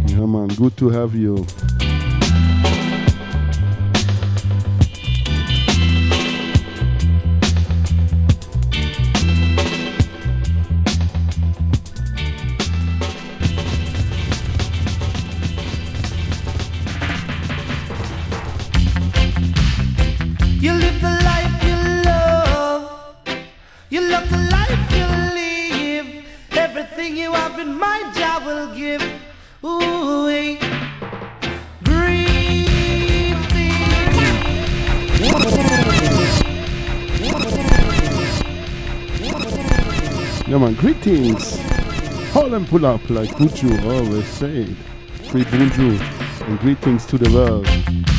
[0.07, 0.49] Yeah, man.
[0.49, 1.45] Good to have you.
[42.73, 44.75] Pull up like Buju always said.
[45.29, 45.99] Free Buju.
[46.47, 48.12] And greetings to the world.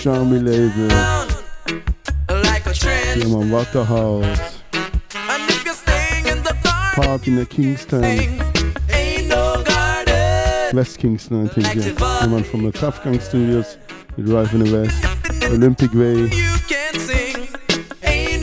[0.00, 0.88] Shamri label.
[2.42, 4.62] Like yeah, man, rock the house.
[5.12, 8.02] And if you're staying in the garden, Park in the Kingston.
[8.02, 10.74] Ain't no garden.
[10.74, 12.26] West Kingston, I think, like yeah.
[12.28, 13.76] man, from the Kafgang Studios,
[14.16, 15.44] you drive in the West.
[15.52, 16.30] Olympic Way.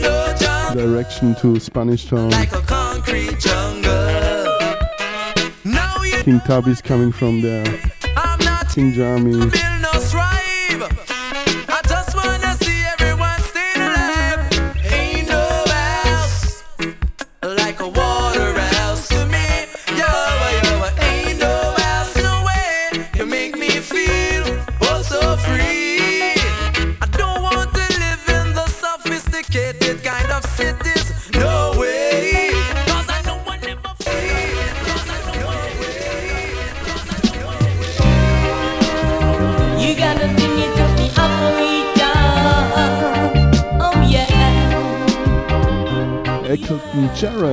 [0.00, 2.30] No Direction to Spanish Town.
[2.30, 4.46] Like a concrete jungle.
[6.22, 7.64] King Tubby's coming from there.
[8.72, 9.67] King Jammy.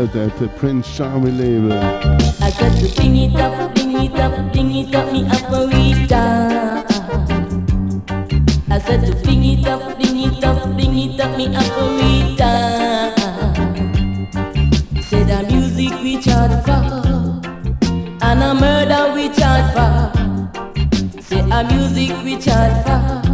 [0.06, 1.74] out at the Prince Charming label.
[1.74, 5.68] I got to bring it up, bring it up, bring it up, me up a
[5.68, 6.86] Rita.
[8.70, 11.86] I said to bring it up, bring it up, bring it up, me up a
[11.98, 12.52] Rita.
[15.02, 17.42] Say the music we charge for,
[18.22, 21.22] and a murder we charge for.
[21.22, 23.25] Say a music we charge for.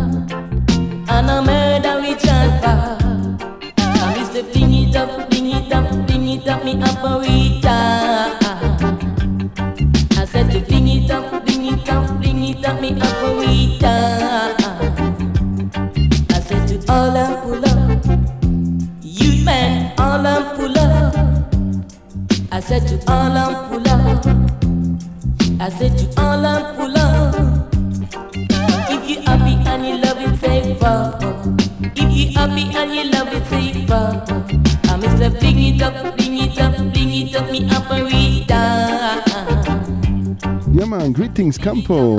[41.61, 42.17] Campo.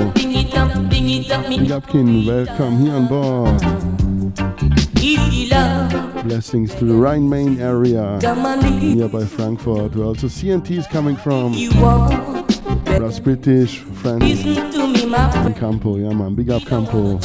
[1.66, 3.60] Gapkin, welcome here on board.
[6.24, 8.20] Blessings to the Rhine Main area
[8.80, 11.54] nearby Frankfurt, where also CNT is coming from.
[12.84, 15.96] Plus British, French, and Campo.
[15.96, 17.18] Yeah, man, big up Campo.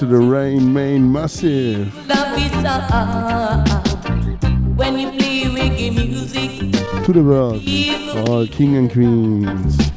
[0.00, 1.92] to the Rhine Main Massive.
[1.92, 2.06] To
[7.12, 7.62] the world,
[8.26, 9.89] all oh, king and queens.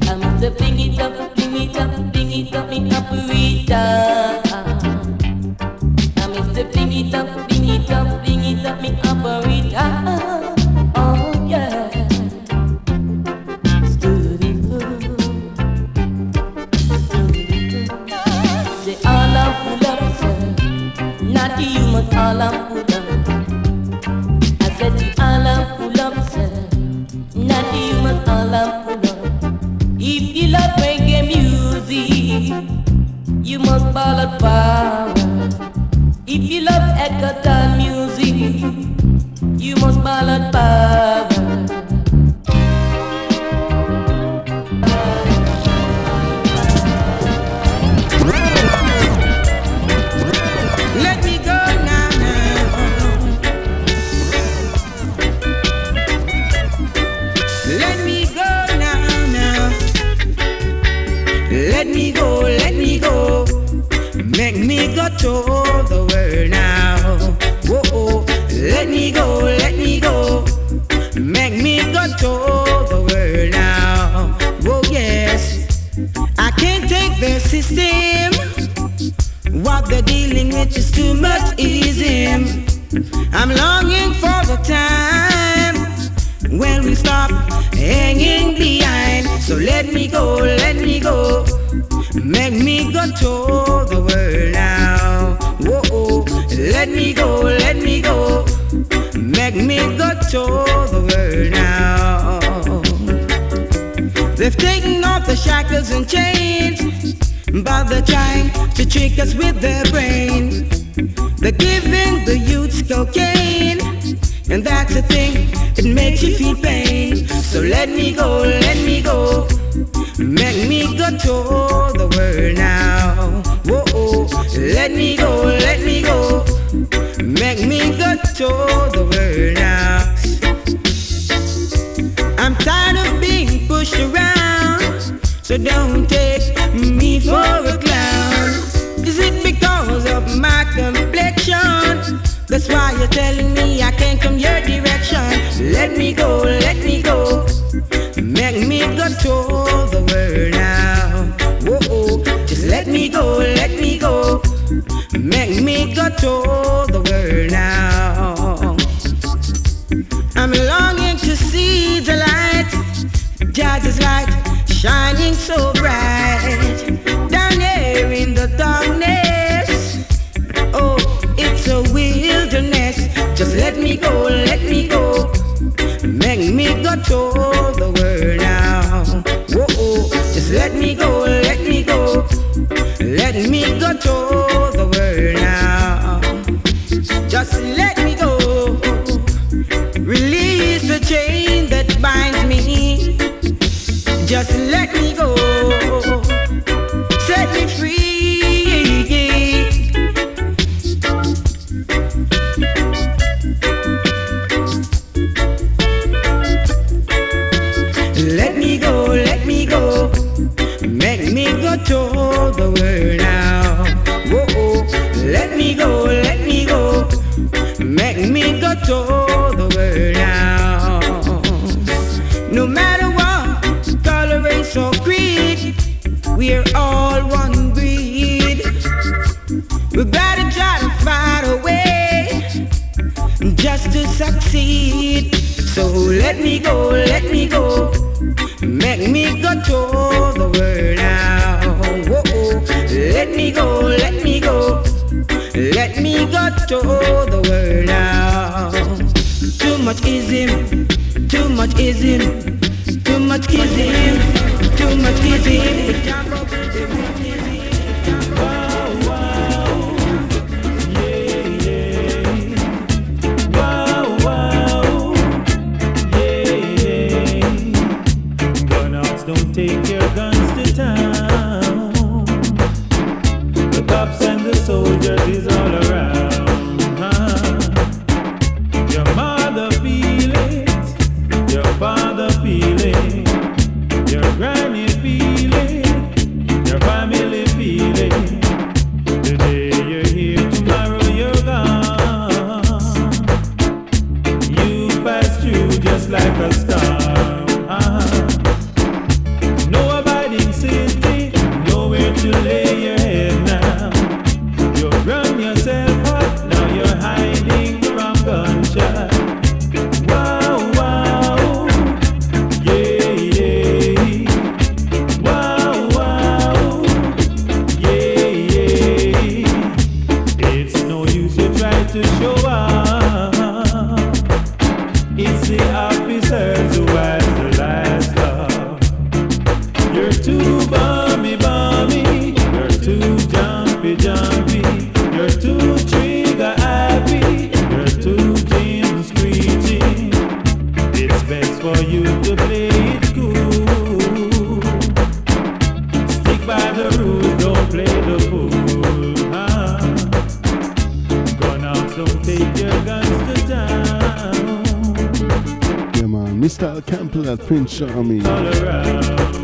[357.74, 358.22] Charmy.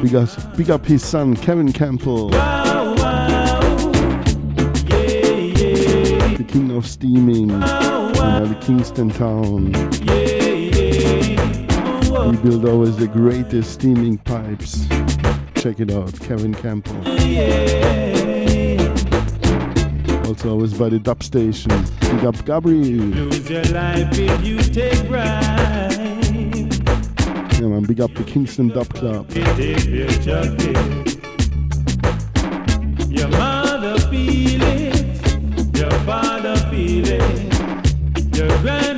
[0.02, 2.30] Big up, big up his son, Kevin Campbell.
[2.30, 3.60] Wow, wow.
[4.86, 6.36] Yeah, yeah.
[6.36, 7.48] The king of steaming.
[7.48, 8.44] Wow, wow.
[8.44, 9.72] the Kingston town.
[10.04, 11.40] Yeah,
[12.30, 14.86] we build always the greatest steaming pipes.
[15.56, 16.98] Check it out, Kevin Campbell.
[20.28, 21.72] Also always by the dub station.
[22.00, 23.28] Big up Gabriel.
[27.60, 29.30] Yeah, man, big up the Kingston Dub Club.
[33.10, 38.89] Your mother feel it, your father feel it, your grand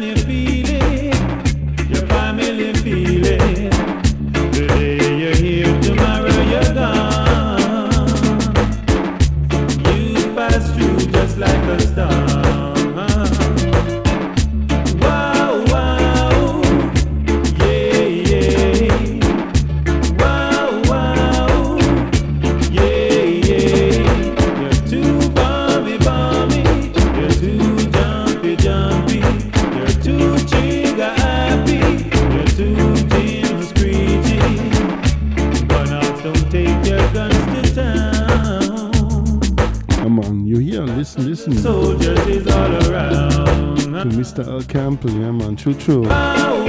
[45.62, 46.02] true, true.
[46.02, 46.66] Wow.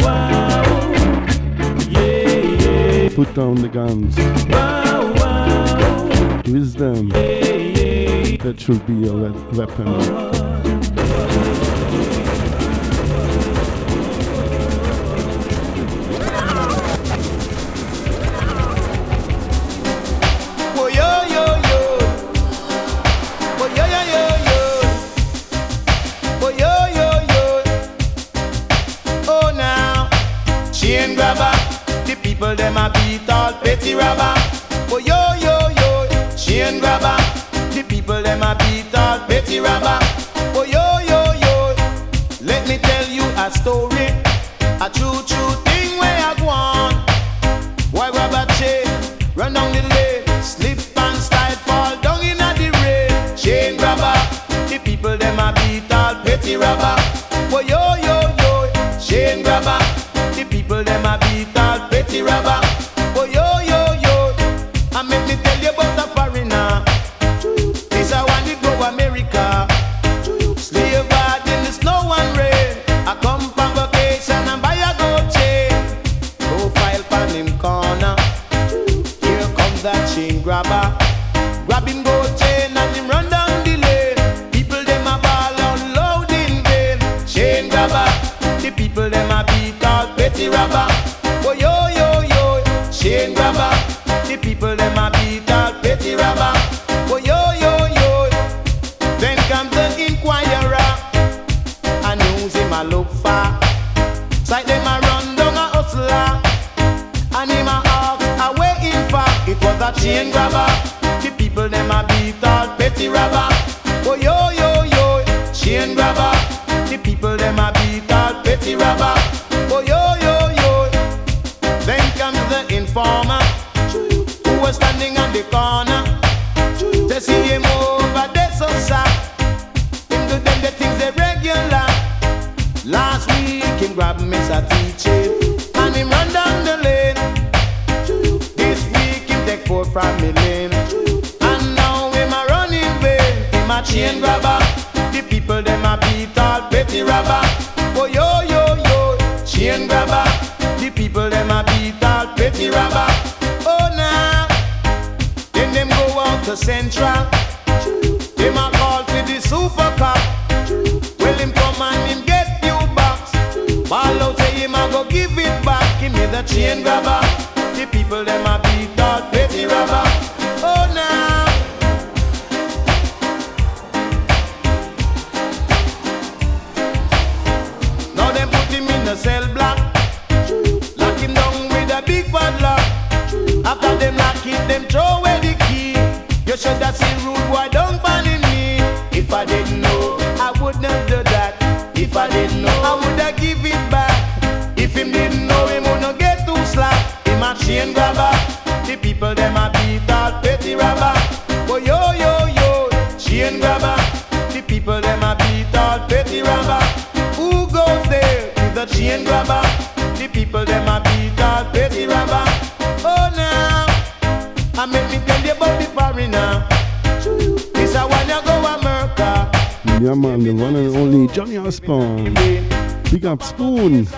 [1.89, 3.09] Yeah, yeah.
[3.15, 4.15] Put down the guns.
[4.49, 5.13] Wow,
[6.45, 7.07] Wisdom.
[7.07, 10.42] Yeah, that should be your weapon.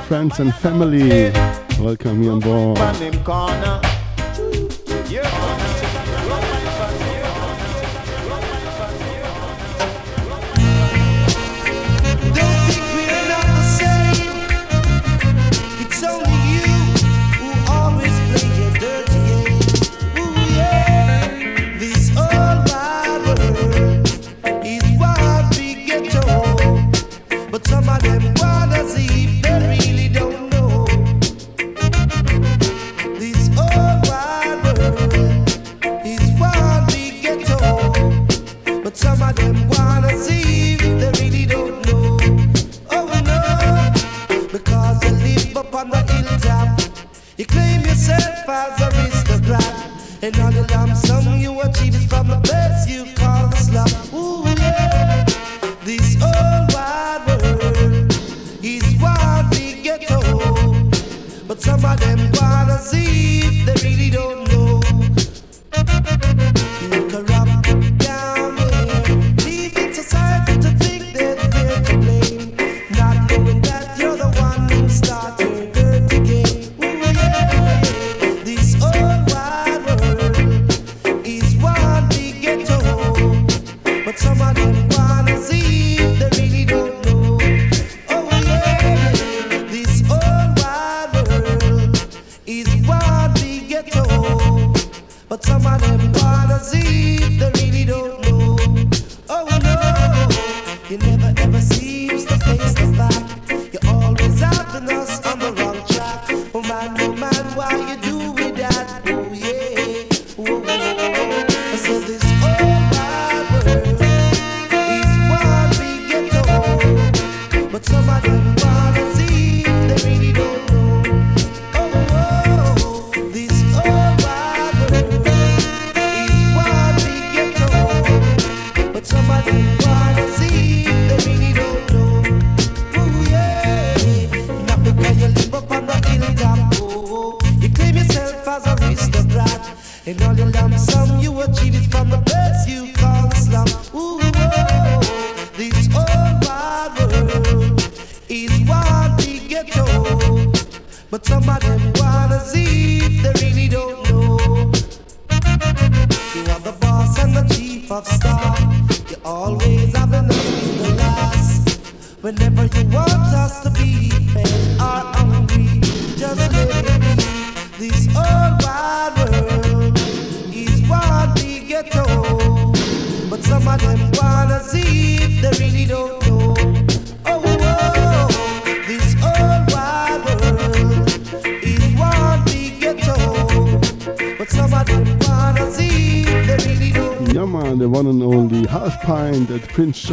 [0.05, 1.31] Friends and family.
[1.79, 3.84] Welcome here on board.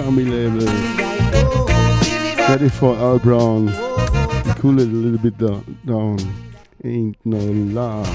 [0.03, 0.69] Charmy label.
[0.69, 3.69] Uh, ready for Al Brown.
[4.57, 5.39] Cool it a little bit
[5.87, 6.19] down.
[6.83, 8.09] Ain't no love.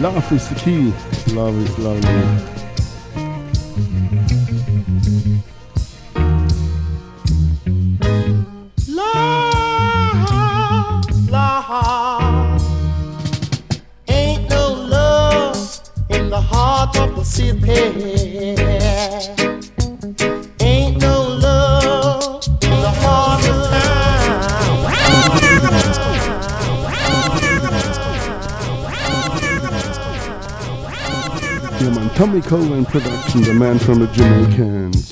[0.00, 0.92] Love is the key.
[1.34, 2.59] Love is lovely.
[32.50, 35.09] Tommy Cowan production, the man from the Jamaicans.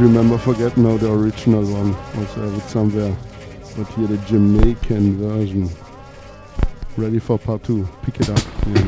[0.00, 1.94] remember forget now the original one.
[2.18, 3.14] Also have it somewhere.
[3.76, 5.68] But here the Jamaican version.
[6.96, 7.86] Ready for part two.
[8.02, 8.40] Pick it up.
[8.66, 8.82] Yeah,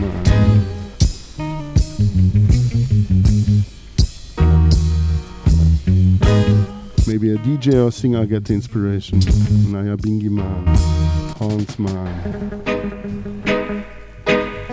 [7.06, 9.20] Maybe a DJ or singer get the inspiration.
[9.20, 10.66] Nyabinghi man,
[11.36, 13.42] Hans man.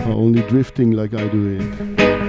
[0.06, 2.19] Or only drifting like I do it.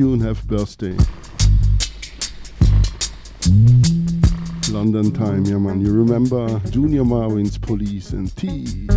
[0.00, 0.96] Tune have birthday.
[4.72, 5.82] London time, yeah man.
[5.82, 8.88] You remember Junior Murvin's Police and T.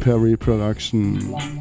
[0.00, 1.59] Perry Production.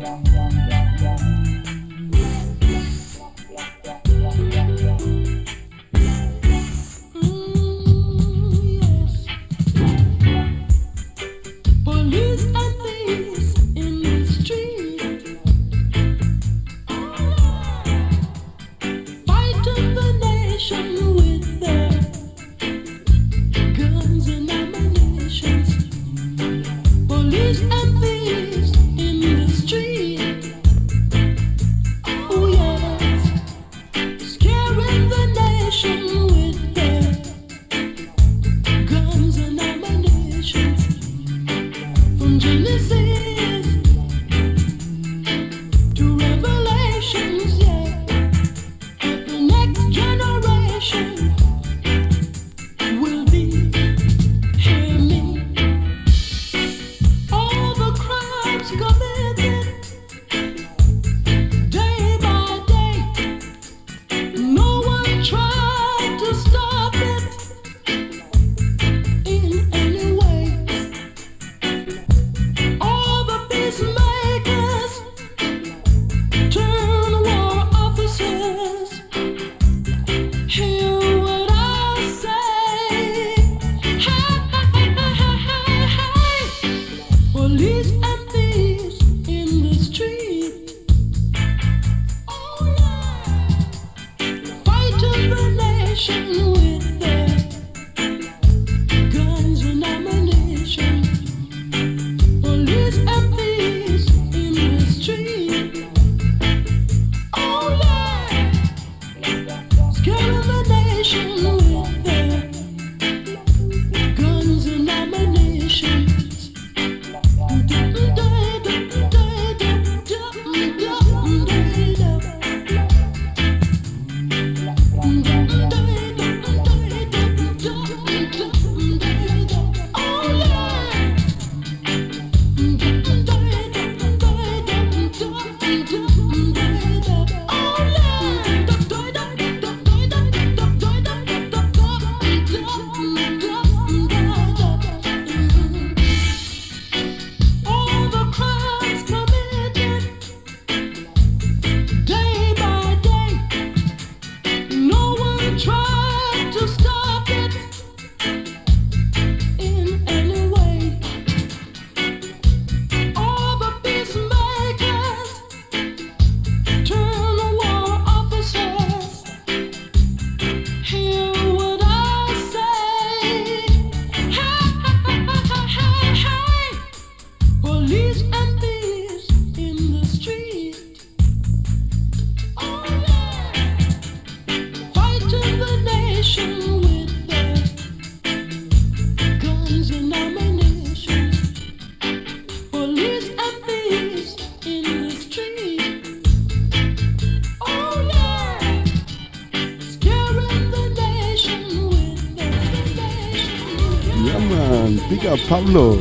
[205.47, 205.96] Pablo,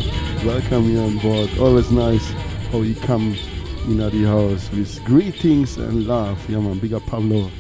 [0.45, 1.49] welcome you on board.
[1.59, 2.31] Always nice
[2.71, 3.35] how you come
[3.87, 6.39] in the house with greetings and love.
[6.47, 7.51] Yeah man, big up Pablo.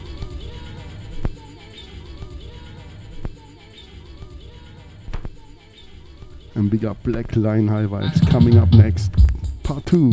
[6.55, 9.12] And big up Black Line High Vibes coming up next.
[9.62, 10.10] Part 2.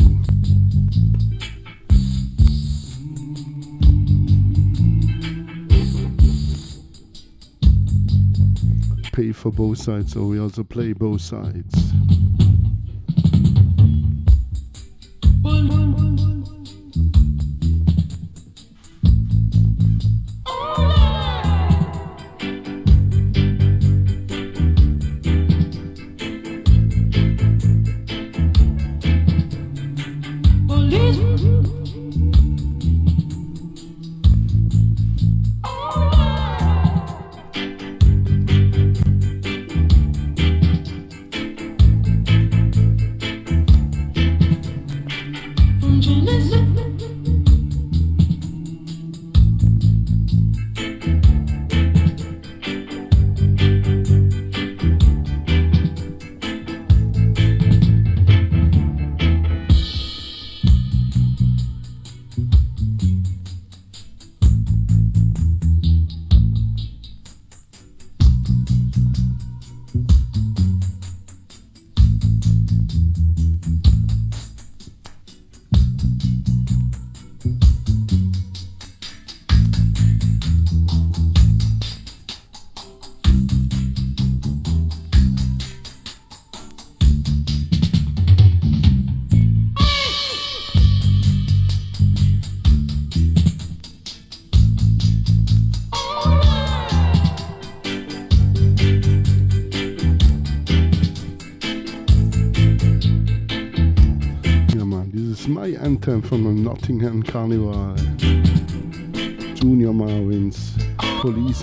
[9.16, 11.85] Pay for both sides, so we also play both sides.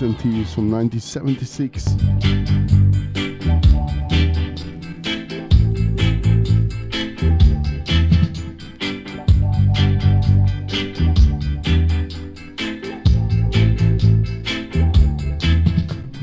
[0.01, 1.85] recent from 1976.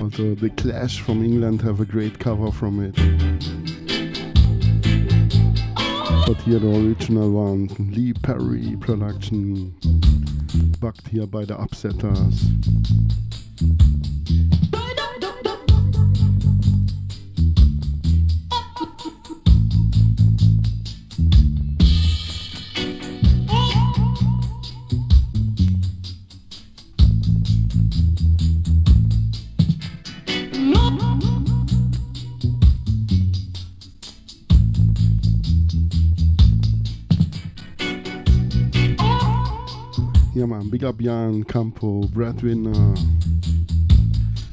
[0.00, 2.96] Also, The Clash from England have a great cover from it.
[6.26, 9.72] But here the original one, Lee Perry production,
[10.80, 12.50] backed here by the Upsetters.
[40.80, 42.94] big up Jan Campo, Brad Winner,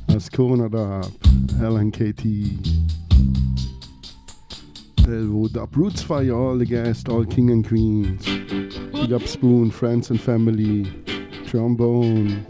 [0.09, 1.09] Askonadab,
[1.61, 2.67] LNKT,
[5.07, 8.25] Elwood Up, Roots Fire, all the guests, all king and queens.
[8.25, 10.83] Big up Spoon, friends and family,
[11.45, 12.45] Trombone,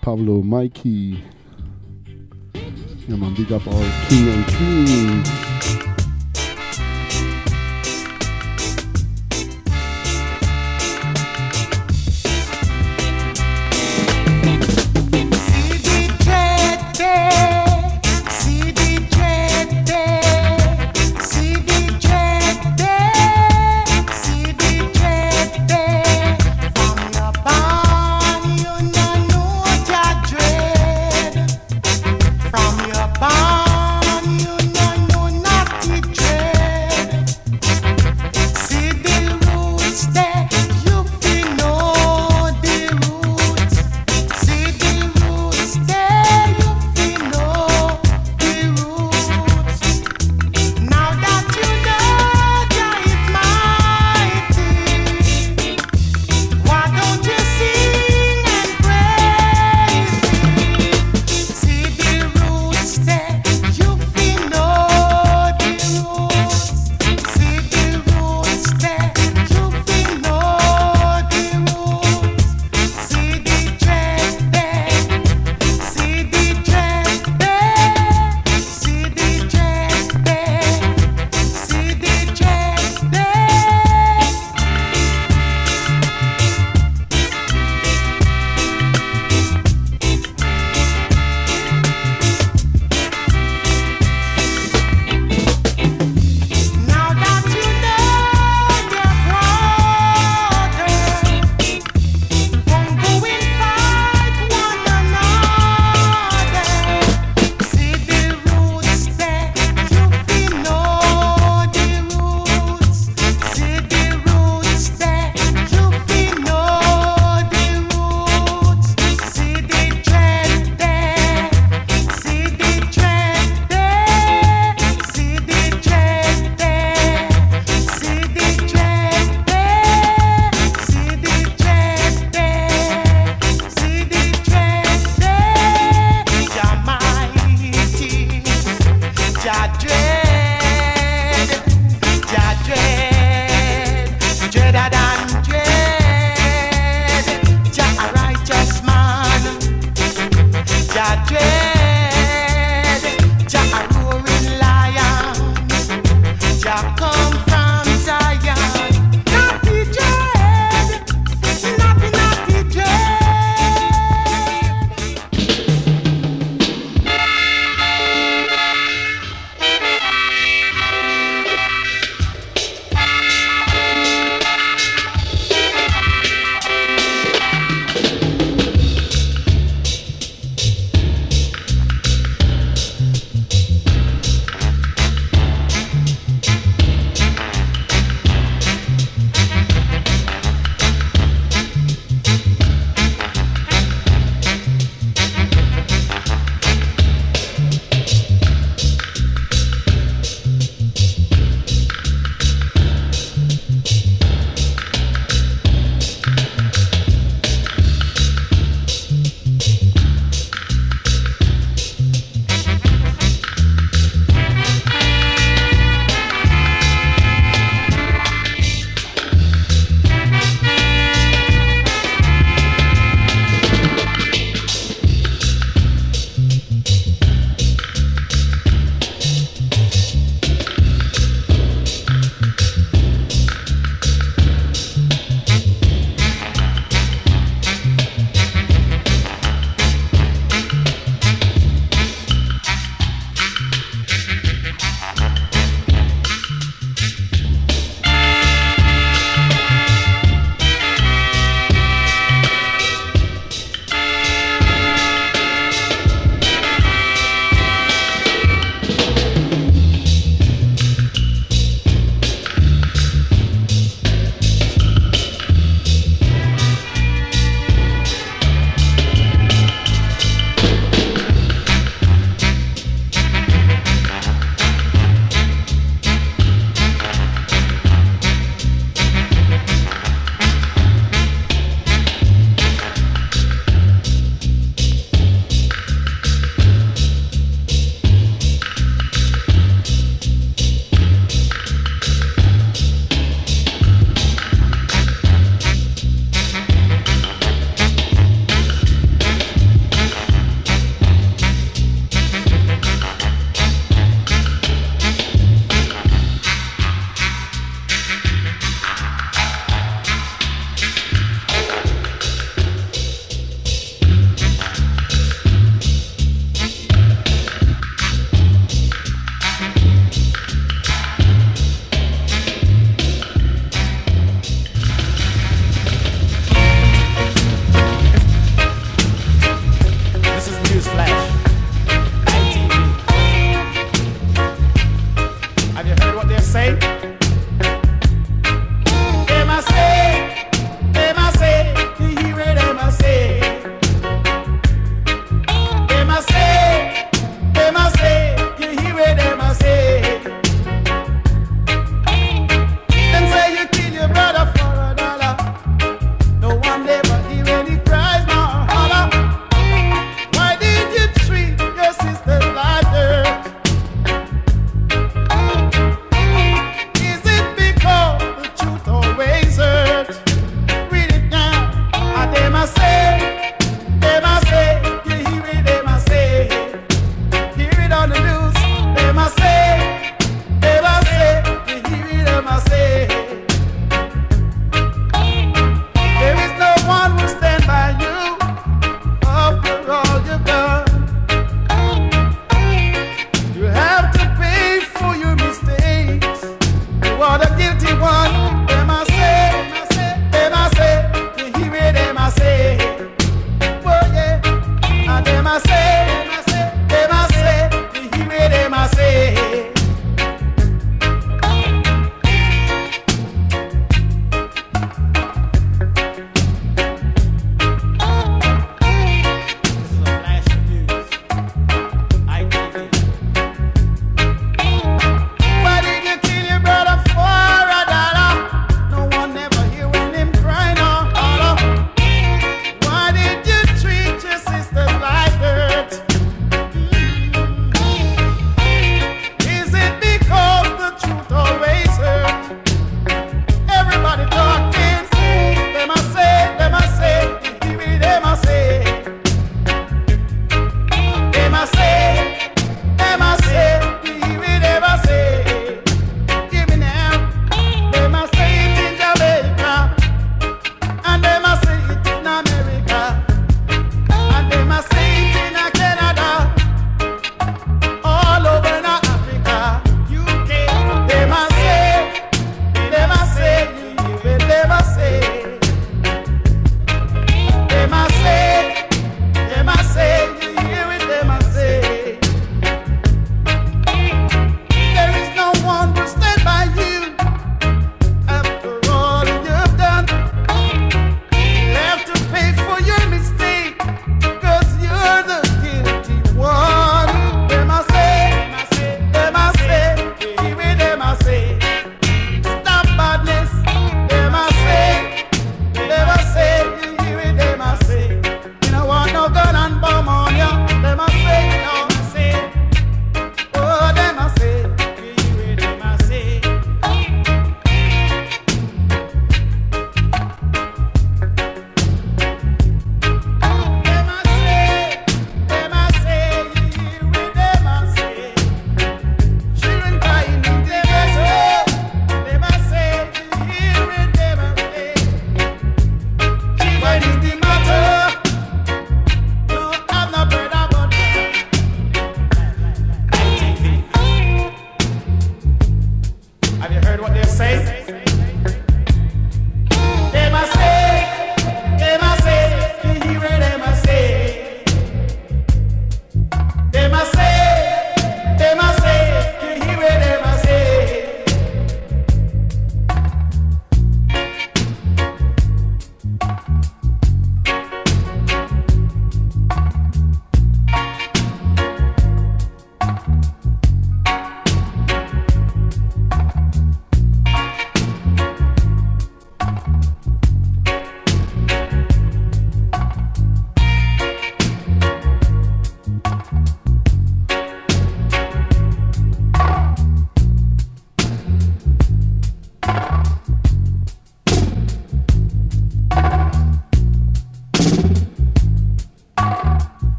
[0.00, 1.22] Pablo, Mikey.
[3.06, 5.39] Yeah man, big up all king and queens.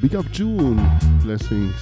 [0.00, 0.80] Big up June.
[1.22, 1.74] Blessings.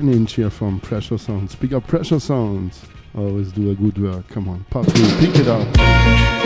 [0.00, 1.54] Man, 10 inch here from Pressure Sounds.
[1.54, 2.82] Pick up Pressure Sounds.
[3.16, 4.28] Always do a good work.
[4.28, 6.45] Come on, pop pick it up.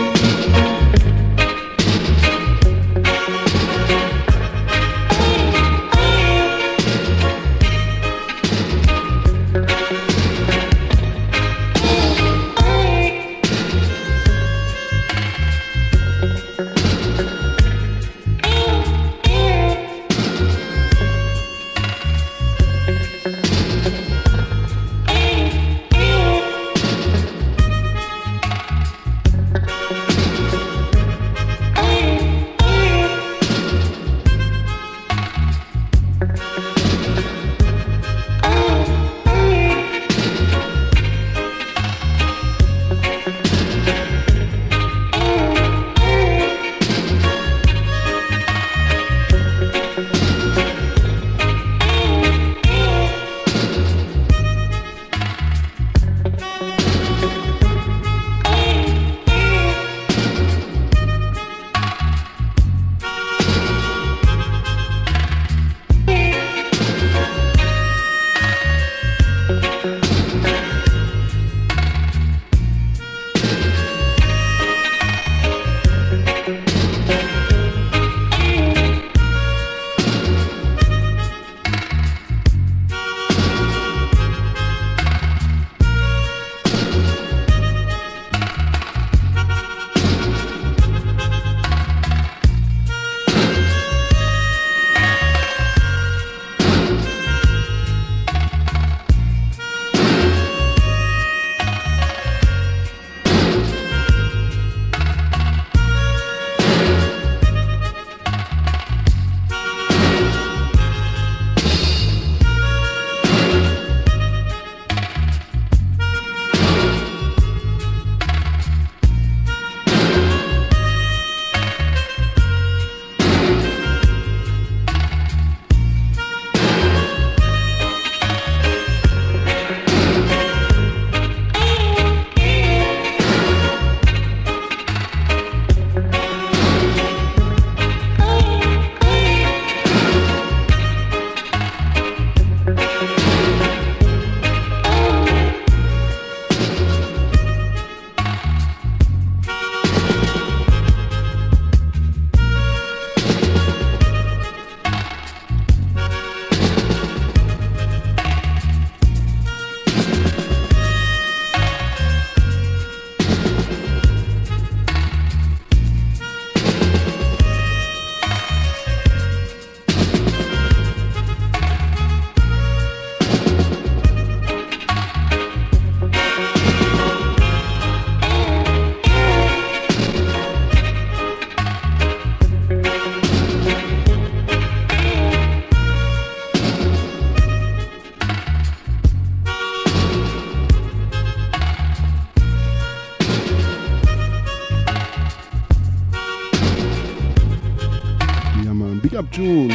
[199.41, 199.69] June.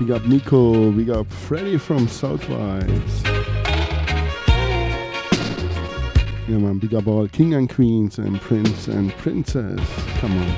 [0.00, 0.90] Big up Nico.
[0.90, 3.24] we got Freddy from South Vibes.
[6.48, 6.78] Yeah, man.
[6.78, 9.78] Big up all king and queens and prince and princess.
[10.18, 10.48] Come on.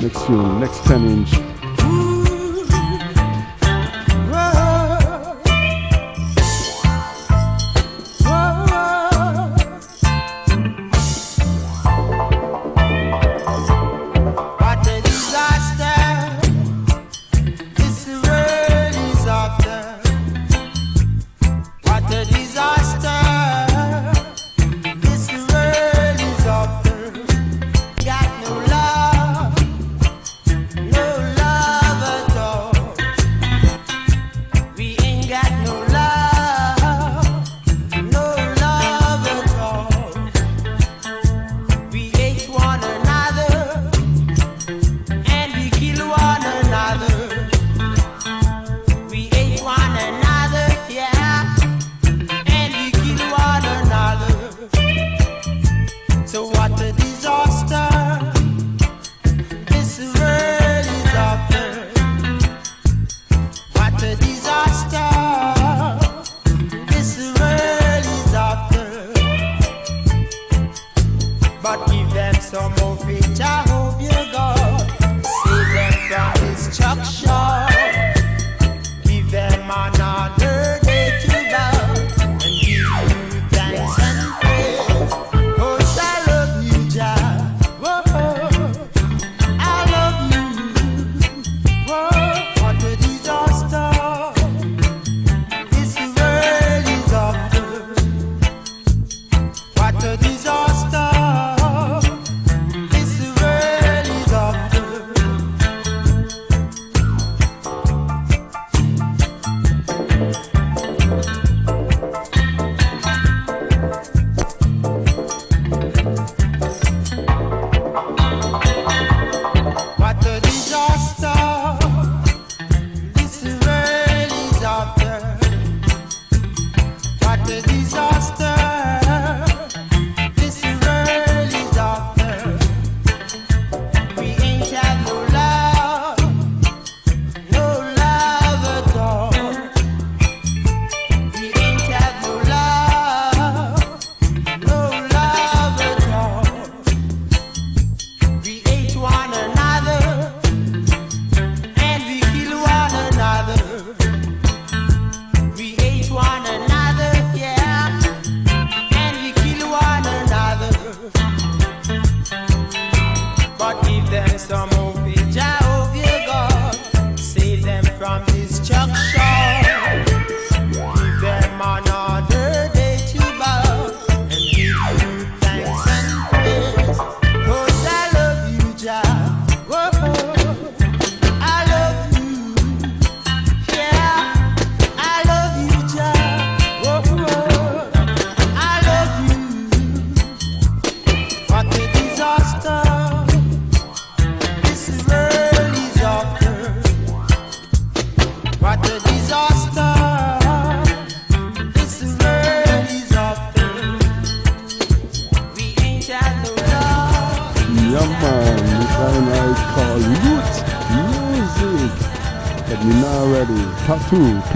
[0.00, 1.55] Next tune, next 10 inch.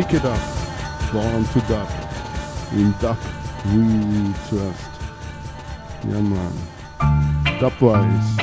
[0.00, 0.40] Pick it up,
[1.12, 1.90] born to duck.
[2.72, 3.18] In duck
[3.66, 4.90] we trust.
[6.08, 6.56] Ja, Mann.
[7.60, 8.39] Dubwise.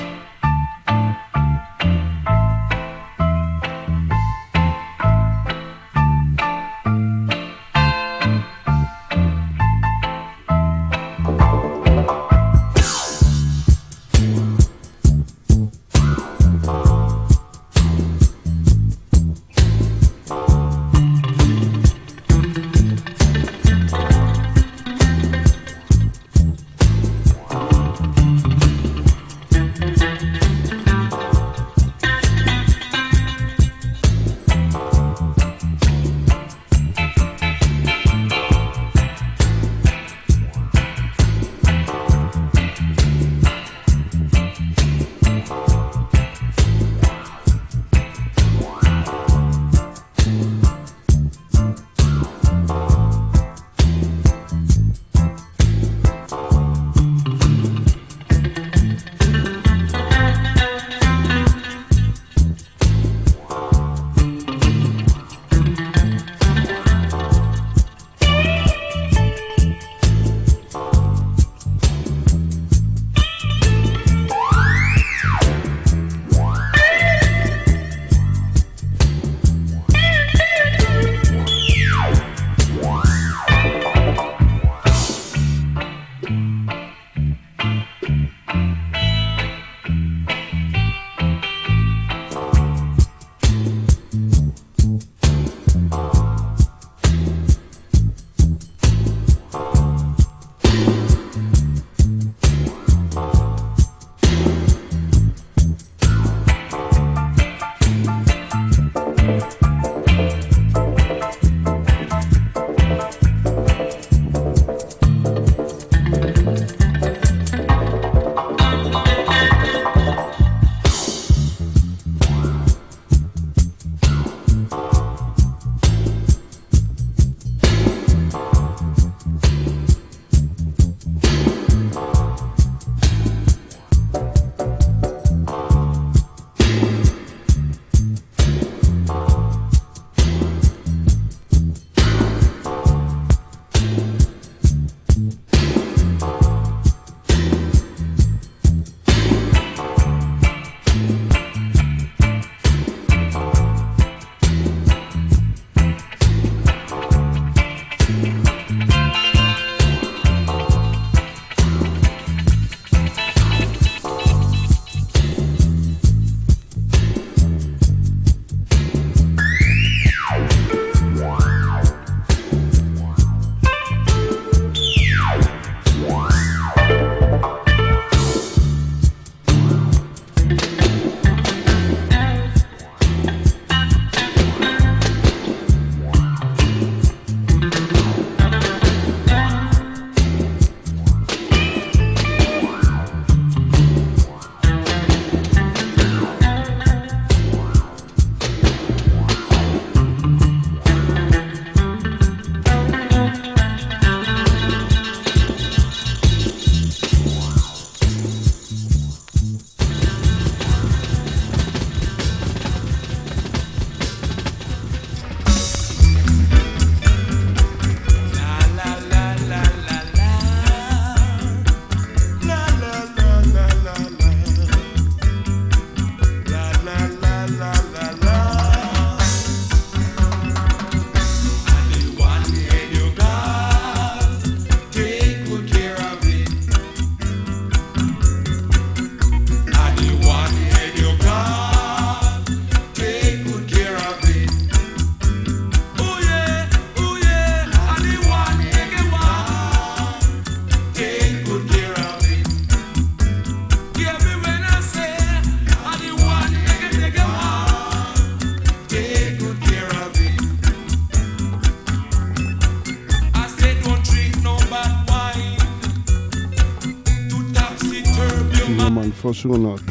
[269.38, 269.82] true or not.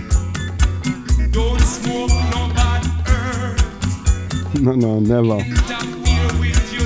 [4.60, 5.40] No, no, never.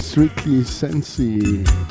[0.03, 1.90] Strictly sensey.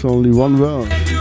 [0.00, 1.19] It's only one world.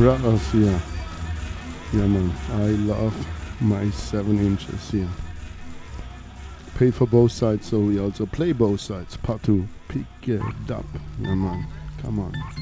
[0.00, 0.80] Bros, yeah.
[1.92, 2.32] Yeah, man.
[2.52, 3.14] I love
[3.60, 5.06] my 7 inches, yeah.
[6.78, 9.18] Pay for both sides, so we also play both sides.
[9.18, 9.68] Part 2.
[9.88, 10.86] Pick it up.
[11.20, 11.66] Yeah, man.
[12.00, 12.59] Come on.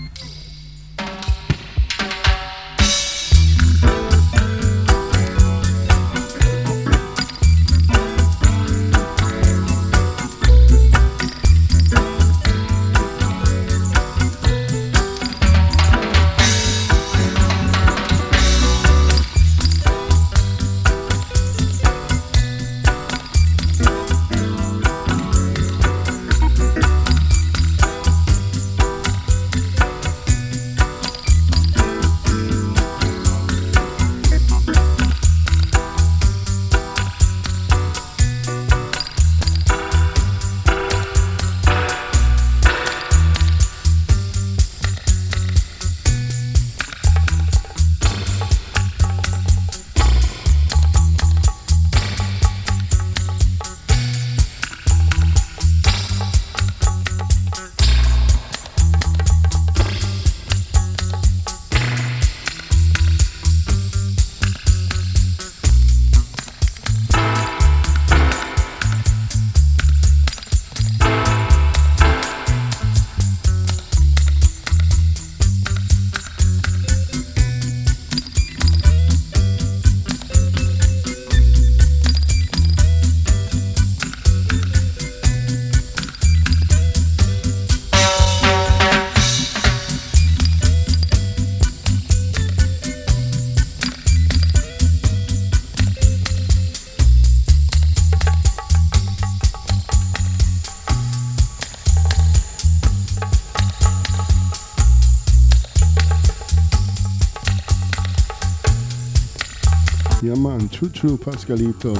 [110.78, 111.92] True, true, Pascalito.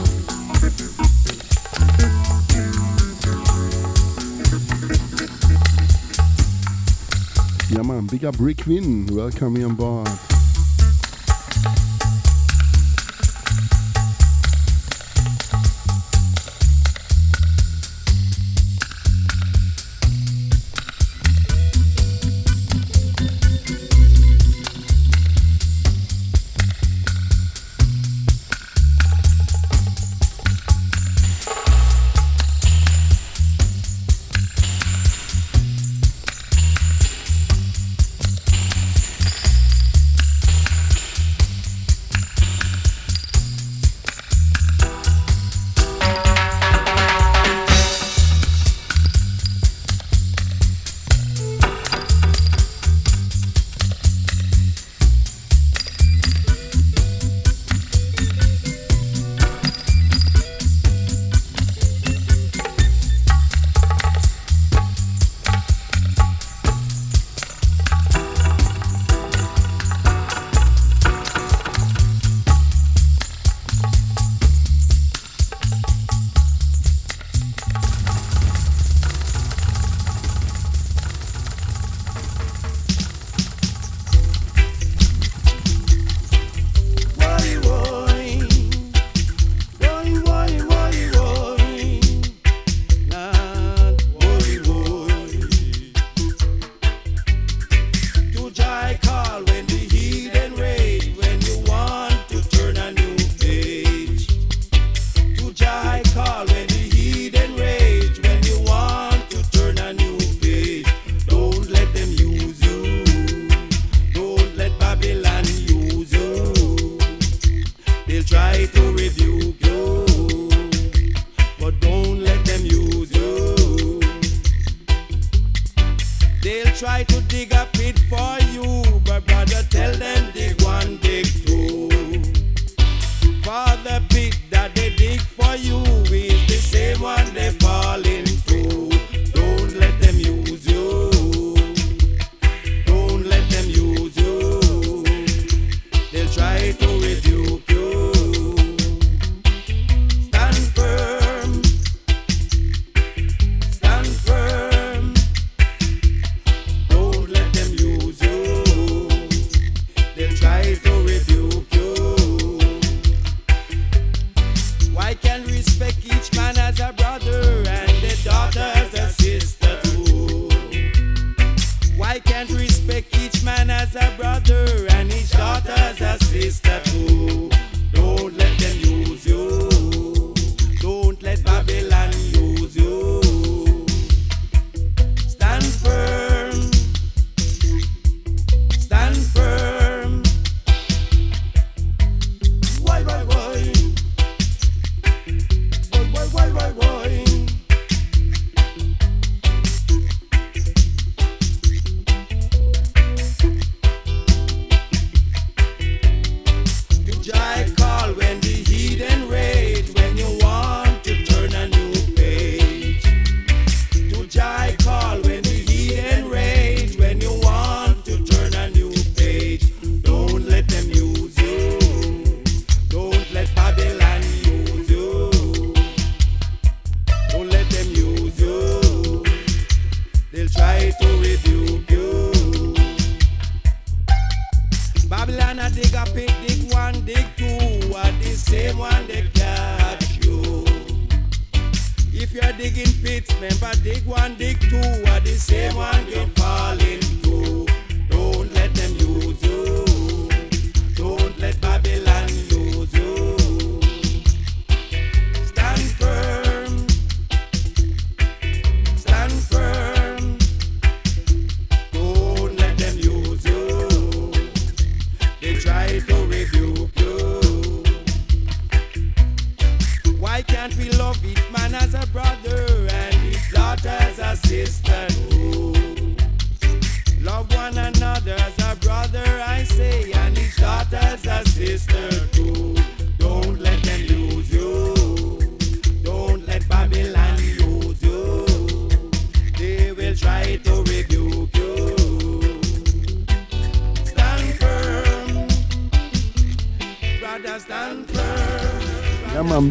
[7.75, 9.07] Yeah, man, big up Rick Win.
[9.07, 10.28] Welcome here on board.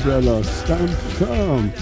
[0.08, 1.74] Umbrellas, stand firm.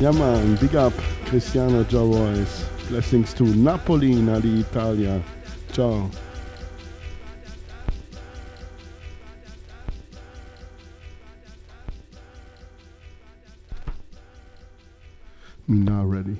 [0.00, 0.94] Yeah, man, big up
[1.26, 2.64] Cristiano Javois.
[2.88, 5.22] Blessings to Napolina di Italia.
[5.72, 6.08] Ciao.
[15.68, 16.38] Now ready.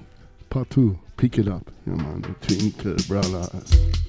[0.49, 0.99] Part two.
[1.19, 1.71] Pick it up.
[1.87, 4.06] Yeah man, the Twinkle Brothers.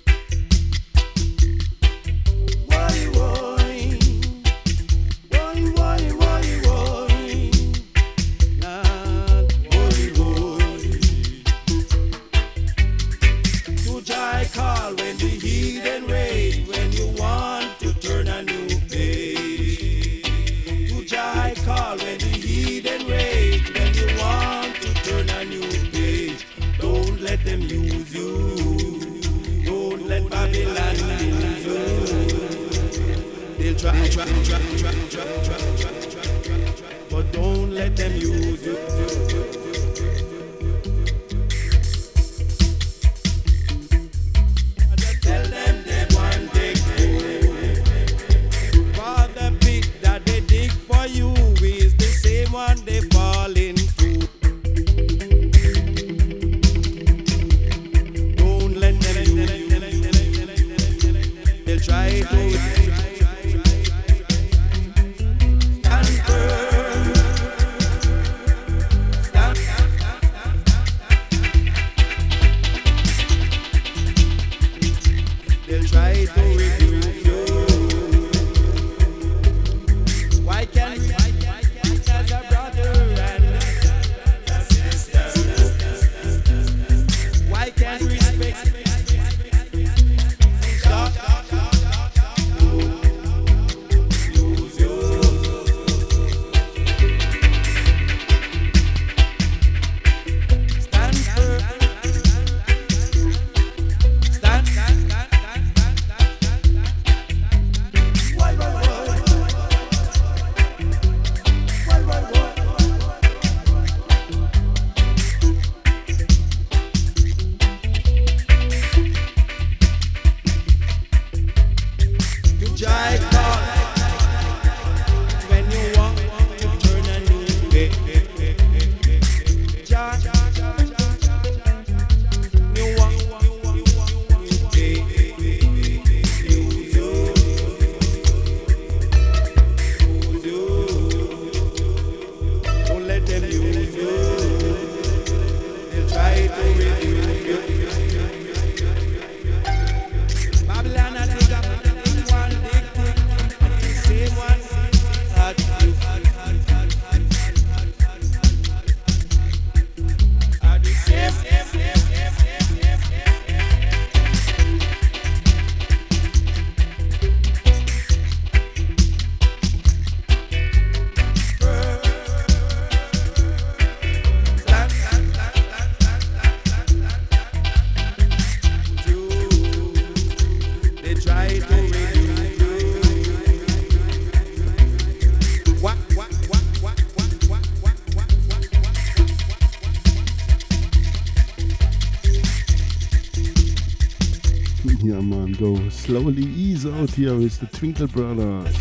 [197.18, 198.76] here with the Twinkle Brothers.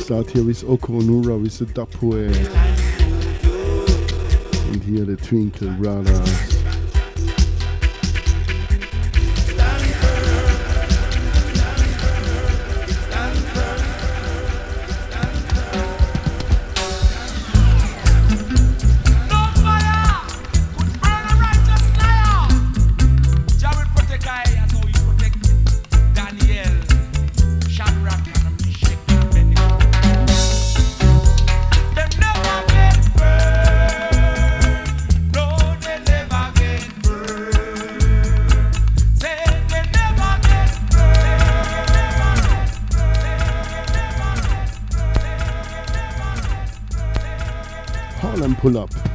[0.00, 2.36] Start here with Oku Onuora with the Dub Poet.
[4.70, 6.53] And here the Twinkle Brothers.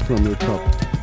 [0.06, 0.99] from your cup.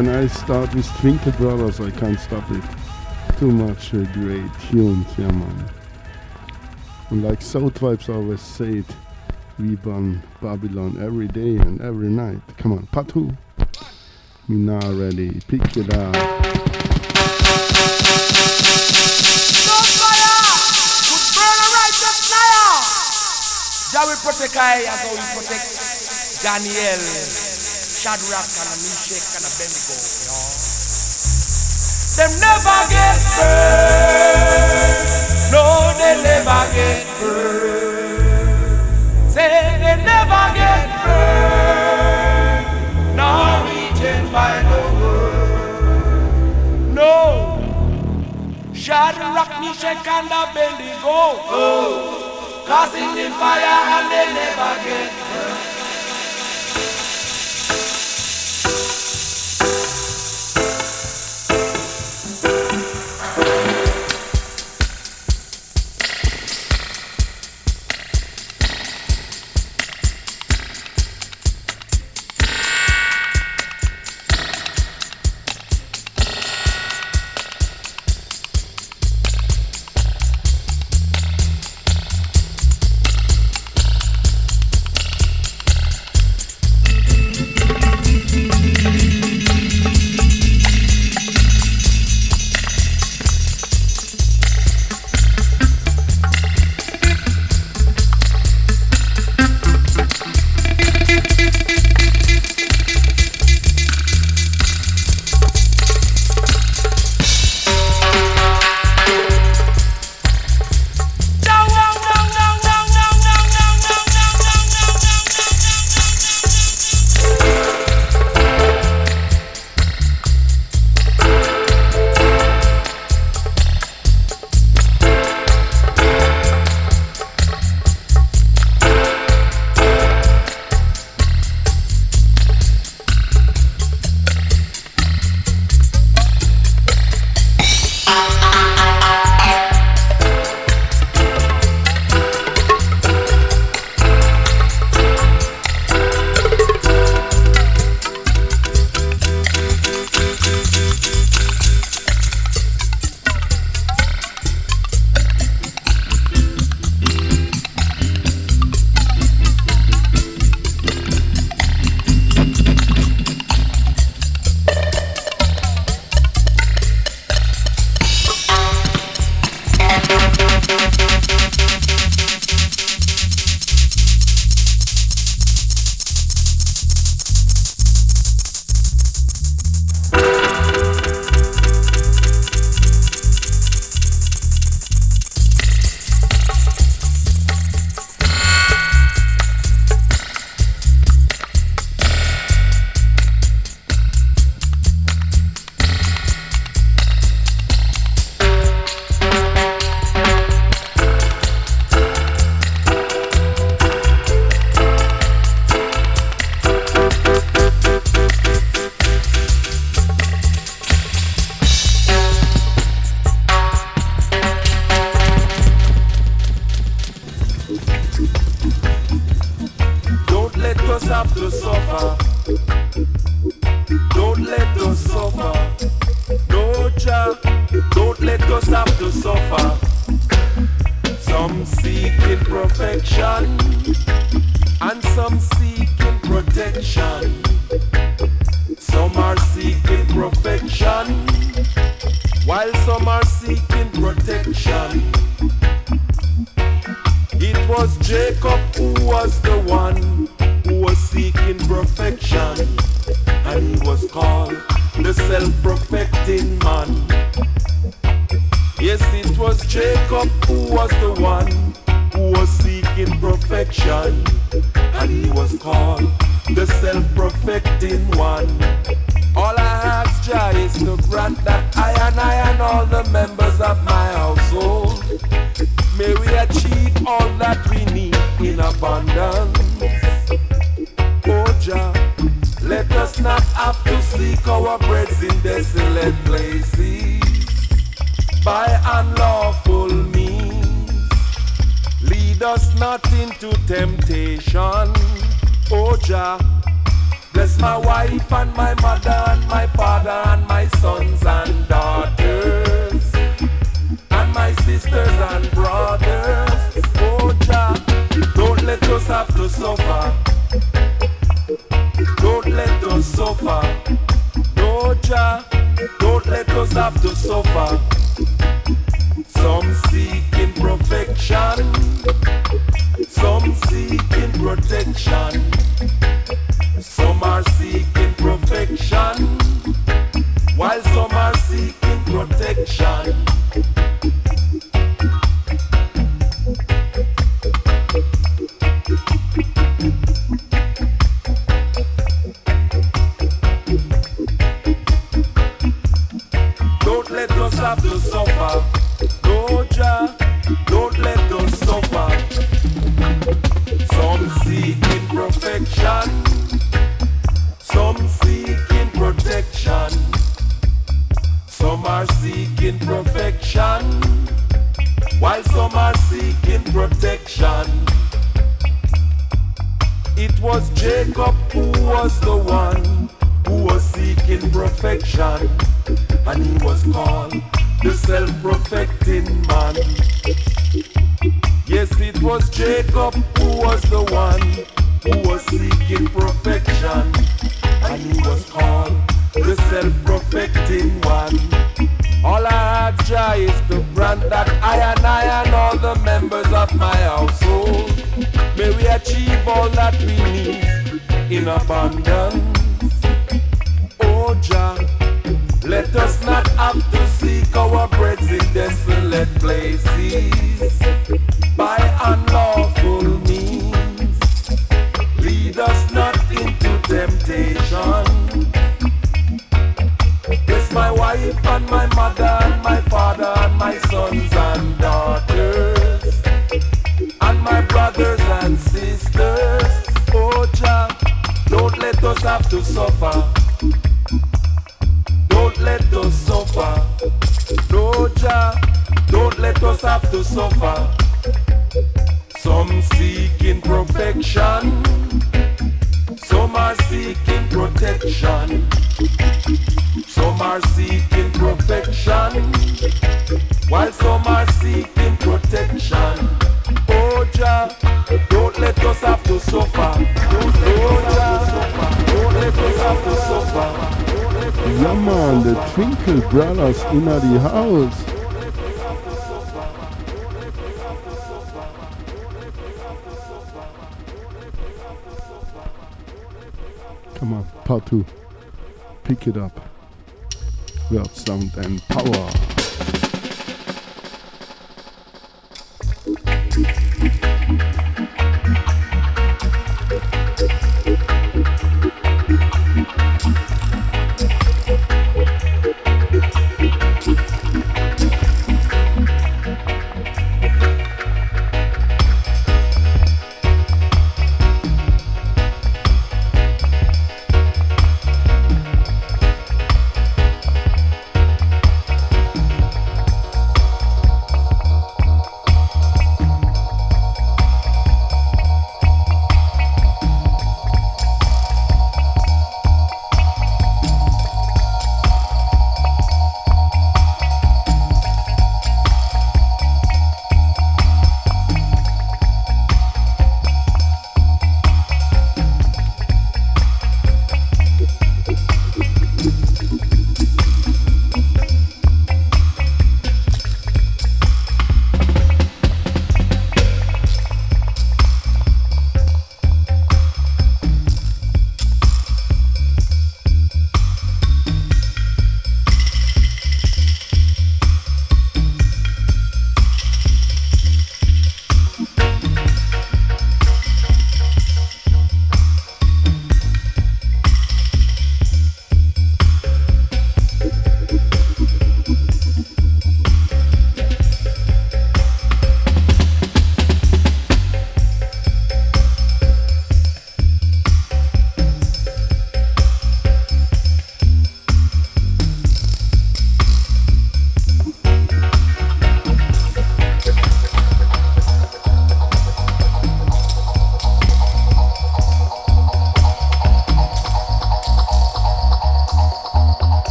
[0.00, 2.64] When I start with Twinkle Brothers, I can't stop it.
[3.38, 5.70] Too much uh, great tunes, yeah, man.
[7.10, 8.96] And like South Vibes always say it,
[9.58, 12.40] we burn Babylon every day and every night.
[12.56, 13.36] Come on, Patu.
[14.48, 15.38] Me now ready.
[15.48, 16.14] Pick it up.
[23.92, 25.66] Jah will protect I as how he protect
[26.42, 27.00] Daniel,
[28.00, 28.49] Shadrach
[29.60, 30.48] You know?
[32.16, 35.04] Them never get burned.
[35.52, 35.64] No,
[36.00, 38.24] they never get burned.
[39.30, 42.64] Say they never get burned.
[43.16, 45.44] Nor eaten by the world.
[46.94, 47.14] No.
[48.72, 51.36] Shadrach, Meshach and Abednego.
[51.52, 52.64] Oh.
[52.66, 55.19] Cause in the fire and they never get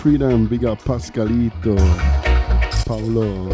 [0.00, 1.76] Freedom, big up Pascalito,
[2.86, 3.50] Paolo,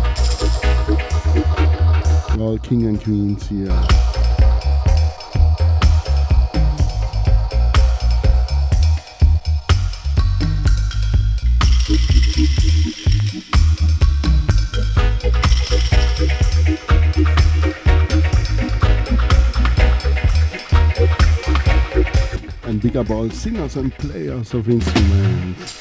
[2.41, 3.67] all king and queens here.
[22.63, 25.76] and bigger ball singers and players of instruments.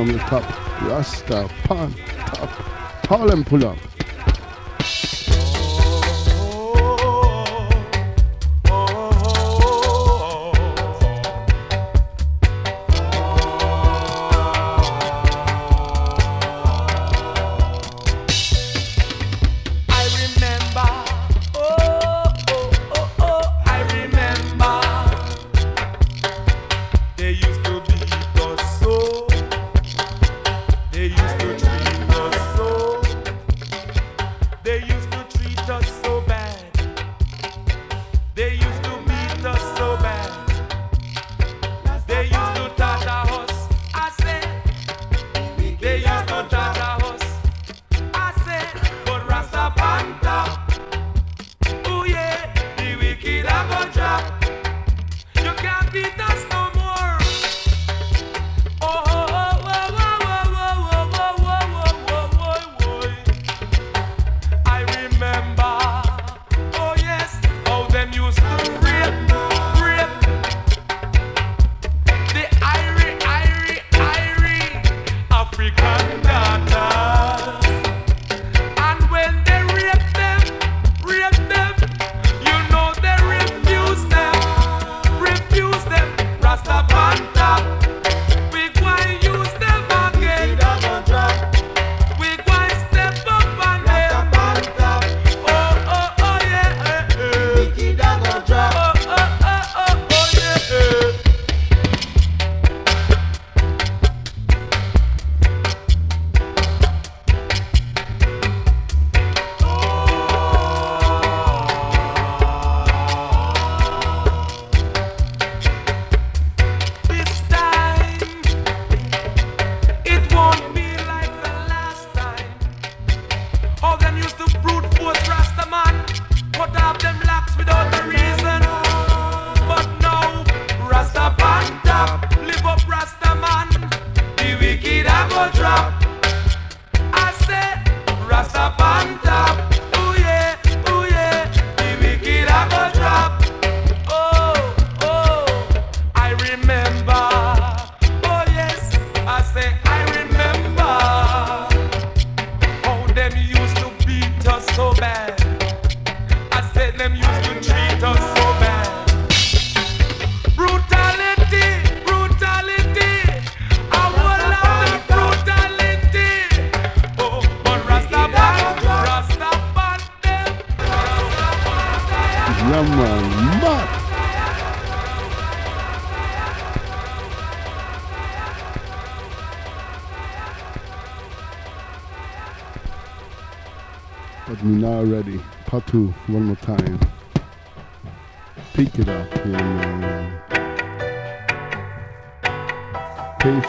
[0.00, 0.44] from the top.
[0.82, 2.48] Rasta, pan, top,
[3.02, 3.99] pull and pull up.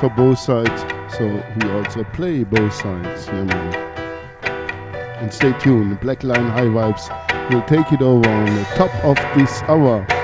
[0.01, 0.81] for both sides,
[1.15, 3.27] so we also play both sides.
[3.27, 3.71] You know.
[5.21, 7.05] And stay tuned, Black Line High Vibes
[7.51, 10.20] will take it over on the top of this hour.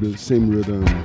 [0.00, 0.99] the same rhythm.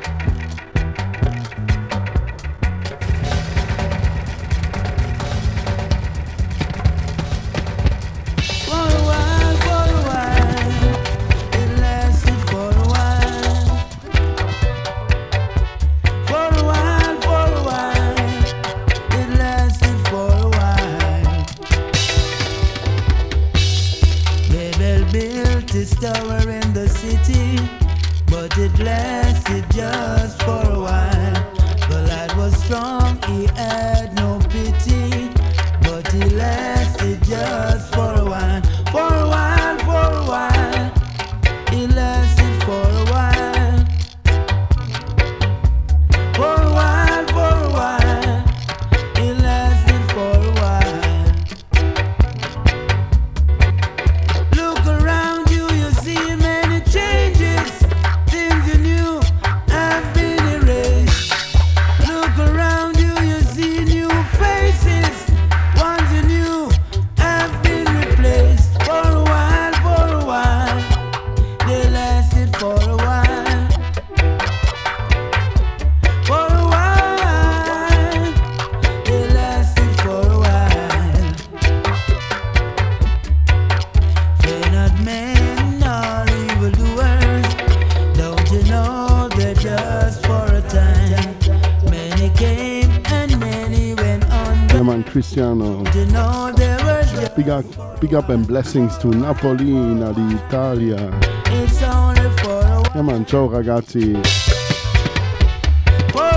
[98.01, 101.09] Big up, and blessings to Napoli, di Italia.
[101.45, 102.91] It's only for a while.
[102.93, 103.25] Yeah, man.
[103.25, 104.13] Ciao, ragazzi.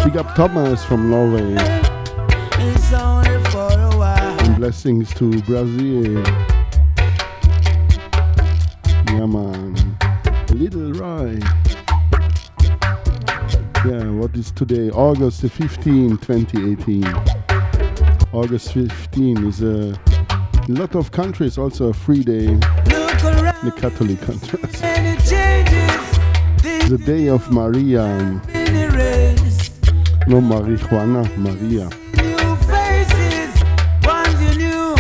[0.05, 1.57] Big up Thomas from Norway.
[2.59, 4.41] It's only for a while.
[4.41, 6.23] And blessings to Brazil.
[9.07, 9.75] Yeah, man.
[10.51, 11.41] Little Roy.
[13.85, 14.91] Yeah, what is today?
[14.91, 17.05] August the 15th, 2018.
[18.33, 20.08] August 15 is a in
[20.69, 22.47] a lot of countries also a free day.
[22.47, 24.81] The Catholic countries.
[26.91, 28.07] The day of Maria.
[30.27, 31.89] No marijuana, Maria.
[32.17, 33.63] New faces.
[34.05, 34.95] Ones you knew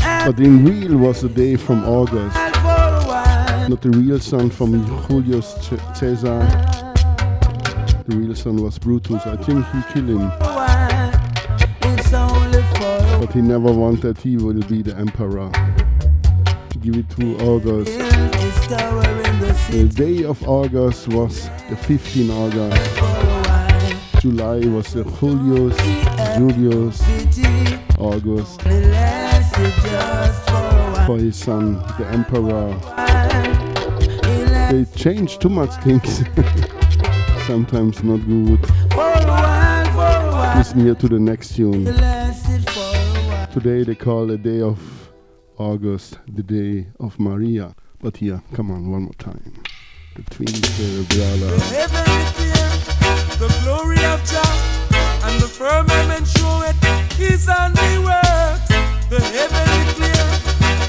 [0.00, 2.36] have But in real was the day from August.
[2.36, 5.54] Not the real son from Julius
[5.94, 6.40] Caesar.
[8.06, 9.26] The real son was Brutus.
[9.26, 10.43] I think he killed him.
[13.32, 15.50] He never wanted he will be the emperor.
[16.80, 17.98] Give it to August.
[17.98, 24.20] the The day of August was the 15th August.
[24.20, 25.76] July was the Julius,
[26.38, 27.02] Julius,
[27.98, 28.62] August.
[31.06, 32.74] for his son, the emperor.
[34.70, 36.22] They changed too much things.
[37.46, 38.60] Sometimes not good.
[40.56, 41.84] Listen here to the next tune.
[43.54, 44.80] Today they call the day of
[45.58, 47.76] August the day of Maria.
[48.00, 49.62] But here, come on, one more time.
[50.16, 51.56] The twins, the brother.
[51.70, 52.74] Heaven declare
[53.38, 54.42] the glory of Jah,
[55.22, 56.74] and the firmament show it
[57.14, 58.58] His handiwork.
[59.08, 60.34] The heaven declare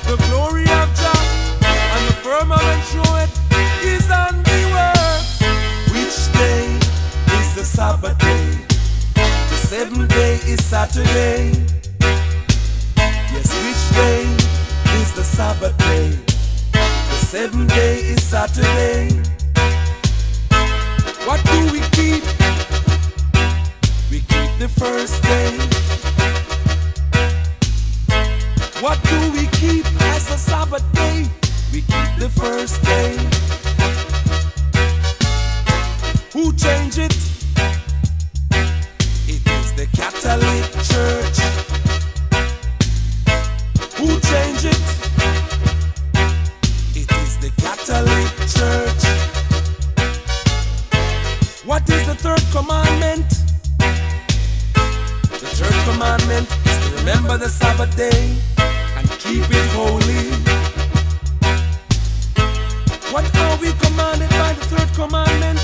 [0.10, 1.22] the glory of Jah,
[1.62, 3.30] and the firmament show it
[3.86, 5.22] His handiwork.
[5.94, 6.66] Which day
[7.38, 8.58] is the Sabbath day?
[9.14, 11.75] The seventh day is Saturday?
[13.96, 14.24] Day
[15.00, 16.10] is the Sabbath day?
[16.74, 19.08] The seventh day is Saturday.
[21.26, 22.22] What do we keep?
[24.12, 25.52] We keep the first day.
[28.82, 31.30] What do we keep as the Sabbath day?
[31.72, 33.16] We keep the first day.
[36.34, 37.16] Who changed it?
[39.34, 41.35] It is the Catholic Church.
[44.36, 44.82] Who changed it?
[46.96, 49.04] It is the Catholic Church.
[51.66, 53.30] What is the third commandment?
[55.30, 58.36] The third commandment is to remember the Sabbath day
[58.98, 60.26] and keep it holy.
[63.14, 65.60] What are we commanded by the third commandment?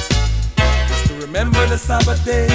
[0.91, 2.47] Is to remember the Sabbath day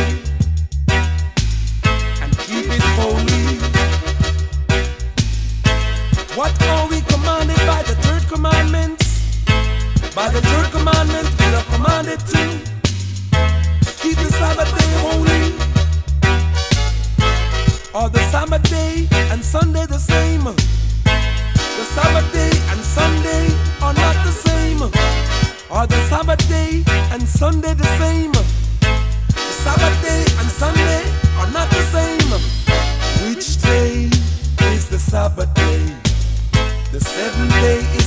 [2.23, 3.76] and keep it holy.
[6.37, 8.99] What are we commanded by the third commandment?
[10.15, 12.43] By the third commandment, we are commanded to
[14.03, 15.45] keep the Sabbath day holy.
[17.95, 20.45] Are the Sabbath day and Sunday the same?
[20.45, 23.49] The Sabbath day and Sunday
[23.81, 24.83] are not the same.
[25.71, 28.33] Are the Sabbath day and Sunday the same?
[28.33, 30.86] The Sabbath day and Sunday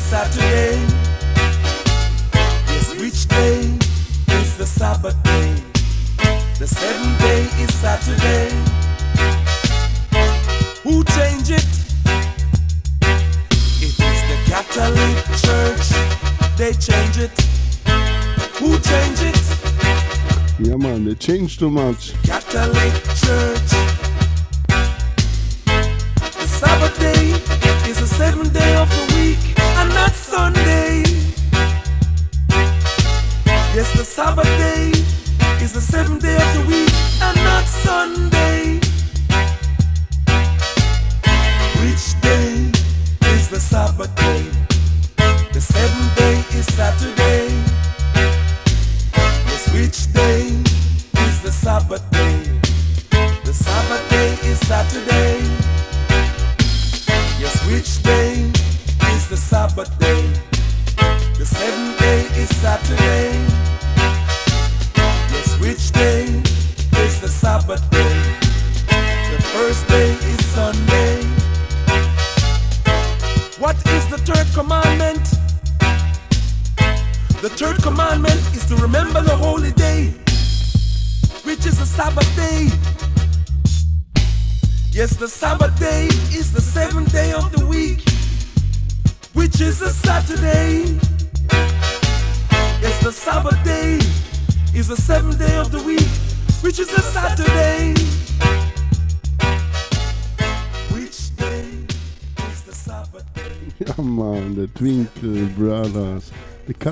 [0.09, 0.73] Saturday.
[2.65, 3.59] Yes, which day
[4.41, 5.53] is the Sabbath day?
[6.57, 8.49] The seventh day is Saturday.
[10.81, 11.69] Who changed it?
[13.85, 15.15] It is the Catholic
[15.45, 15.87] Church.
[16.57, 17.39] They change it.
[18.57, 19.39] Who changed it?
[20.57, 22.15] Yeah, man, they changed too much.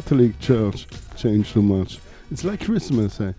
[0.08, 0.88] Catholic Church
[1.18, 2.00] changed too much.
[2.32, 3.34] It's like Christmas, eh?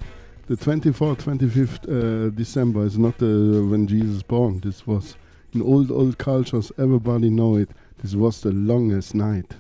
[0.49, 4.61] The 24th, 25th uh, December is not uh, when Jesus born.
[4.61, 5.17] This was
[5.55, 7.71] in old, old cultures, everybody know it.
[8.03, 9.55] This was the longest night.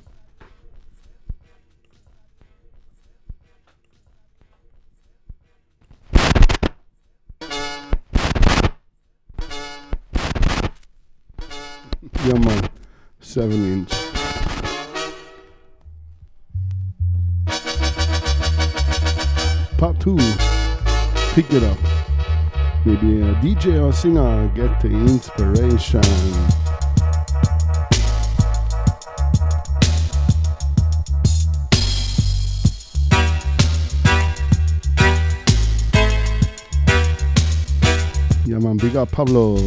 [12.24, 12.68] Yeah, man.
[13.20, 14.07] Seven inch.
[21.38, 21.78] Pick it up.
[22.84, 26.02] Maybe a DJ or singer get the inspiration.
[38.44, 38.78] Yeah, man.
[38.78, 39.58] Big up Pablo.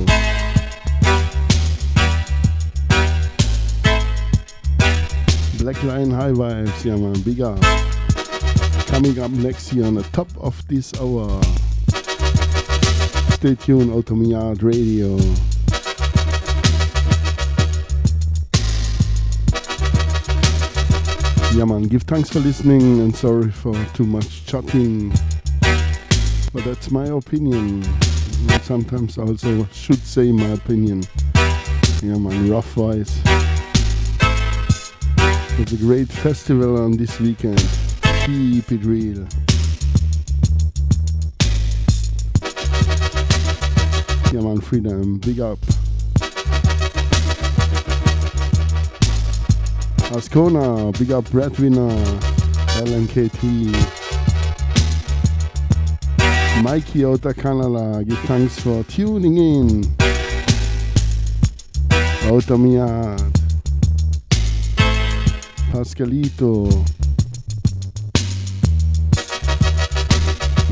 [5.57, 8.00] Black Line High Vibes, yeah man, big up.
[8.91, 11.41] Coming up next here on the top of this hour.
[13.35, 15.15] Stay tuned, Outta Mi Yard Radio.
[21.55, 25.13] Yeah man, give thanks for listening and sorry for too much chatting.
[26.53, 27.83] But that's my opinion.
[28.49, 31.03] And sometimes I also should say my opinion.
[32.03, 33.21] Yeah man, rough voice.
[35.59, 37.80] It's a great festival on this weekend.
[38.25, 39.27] Keep it real.
[44.31, 45.17] Yeah, man, freedom.
[45.17, 45.57] Big up.
[50.11, 51.89] Ascona, big up breadwinner,
[52.83, 53.71] LMKT.
[56.61, 59.83] Mikey out of Canada, give thanks for tuning in.
[62.23, 62.45] Heart.
[65.71, 67.00] Pascalito.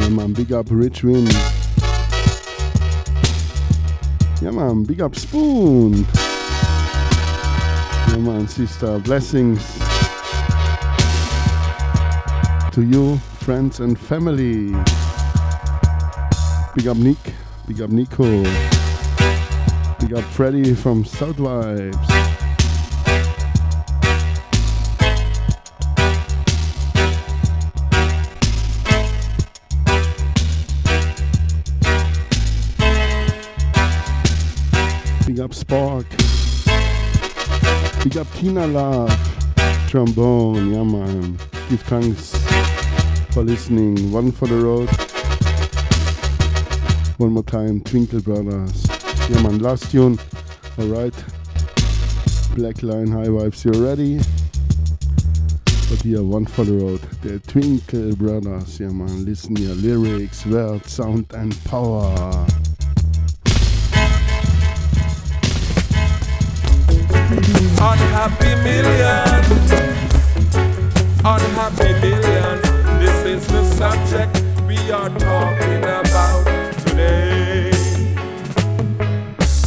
[0.09, 1.31] Yeah man, big up Rich Wind.
[4.41, 6.03] Yeah man, big up Spoon.
[8.07, 9.61] Yeah man, sister, blessings
[12.71, 14.71] to you, friends and family.
[16.73, 17.35] Big up Nick,
[17.67, 18.41] big up Nico,
[19.99, 22.18] big up Freddy from South Vibes.
[35.49, 36.05] Up Spark.
[38.03, 39.09] Big up Tina Love.
[39.87, 41.37] Trombone, yeah man.
[41.69, 42.35] Give thanks
[43.31, 44.11] for listening.
[44.11, 44.89] One for the road.
[47.17, 48.85] One more time, Twinkle Brothers.
[49.29, 50.19] Yeah man, last tune.
[50.77, 51.15] Alright.
[52.55, 54.17] Black Line High Vibes, you're ready?
[55.89, 57.01] But yeah, one for the road.
[57.23, 59.25] The Twinkle Brothers, yeah man.
[59.25, 62.47] Listen your lyrics, words, sound and power.
[67.81, 69.71] Unhappy millions,
[71.23, 72.61] unhappy millions.
[72.99, 76.43] This is the subject we are talking about
[76.85, 77.71] today.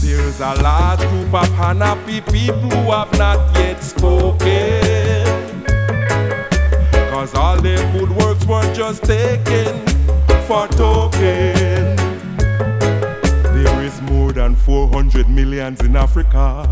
[0.03, 5.65] There's a large group of unhappy people who have not yet spoken.
[7.11, 9.87] Cause all their good works were just taken
[10.47, 12.02] for token.
[13.93, 16.65] Is more than 400 millions in Africa.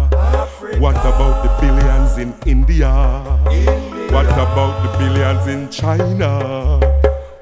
[0.79, 2.91] What about the billions in India?
[4.11, 6.81] What about the billions in China?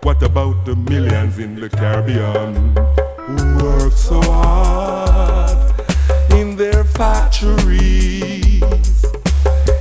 [0.03, 2.75] What about the millions in the Caribbean
[3.19, 5.57] who work so hard
[6.33, 8.63] in their factories,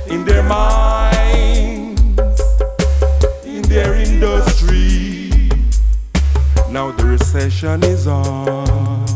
[0.08, 1.98] in their mines,
[3.44, 5.48] in their industry?
[6.70, 9.07] Now the recession is on,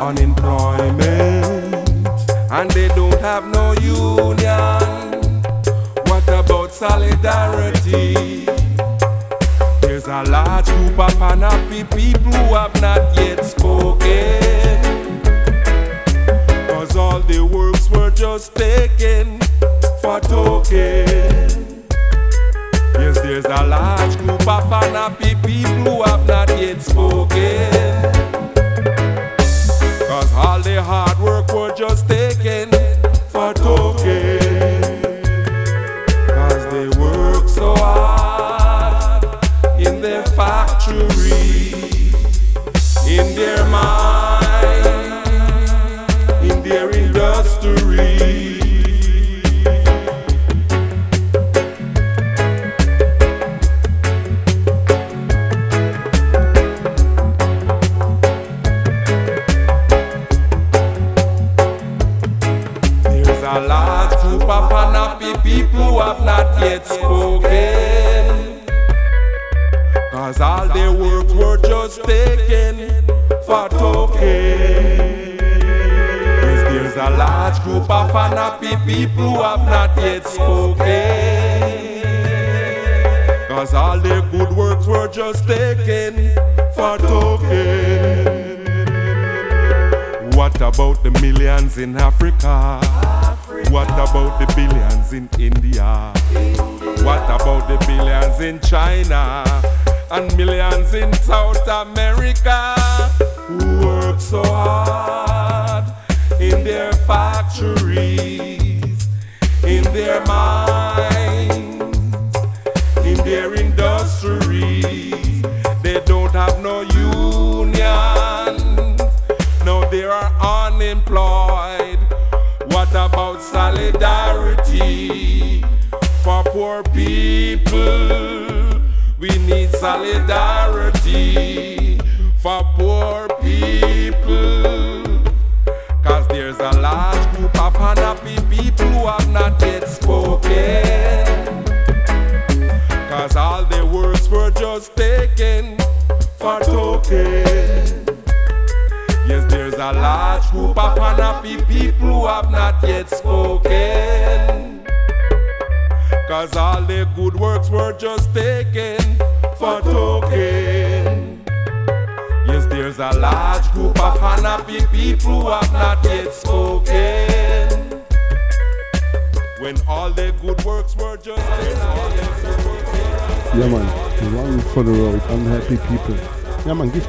[0.00, 1.74] unemployment,
[2.50, 5.32] and they don't have no union.
[6.06, 8.46] What about solidarity?
[9.82, 14.40] There's a large group of unhappy people who have not yet spoken.
[16.68, 19.38] Cause all their works were just taken
[20.00, 21.84] for token.
[22.94, 28.29] Yes, there's a large group of unhappy people who have not yet spoken.
[30.42, 32.08] All their hard work were just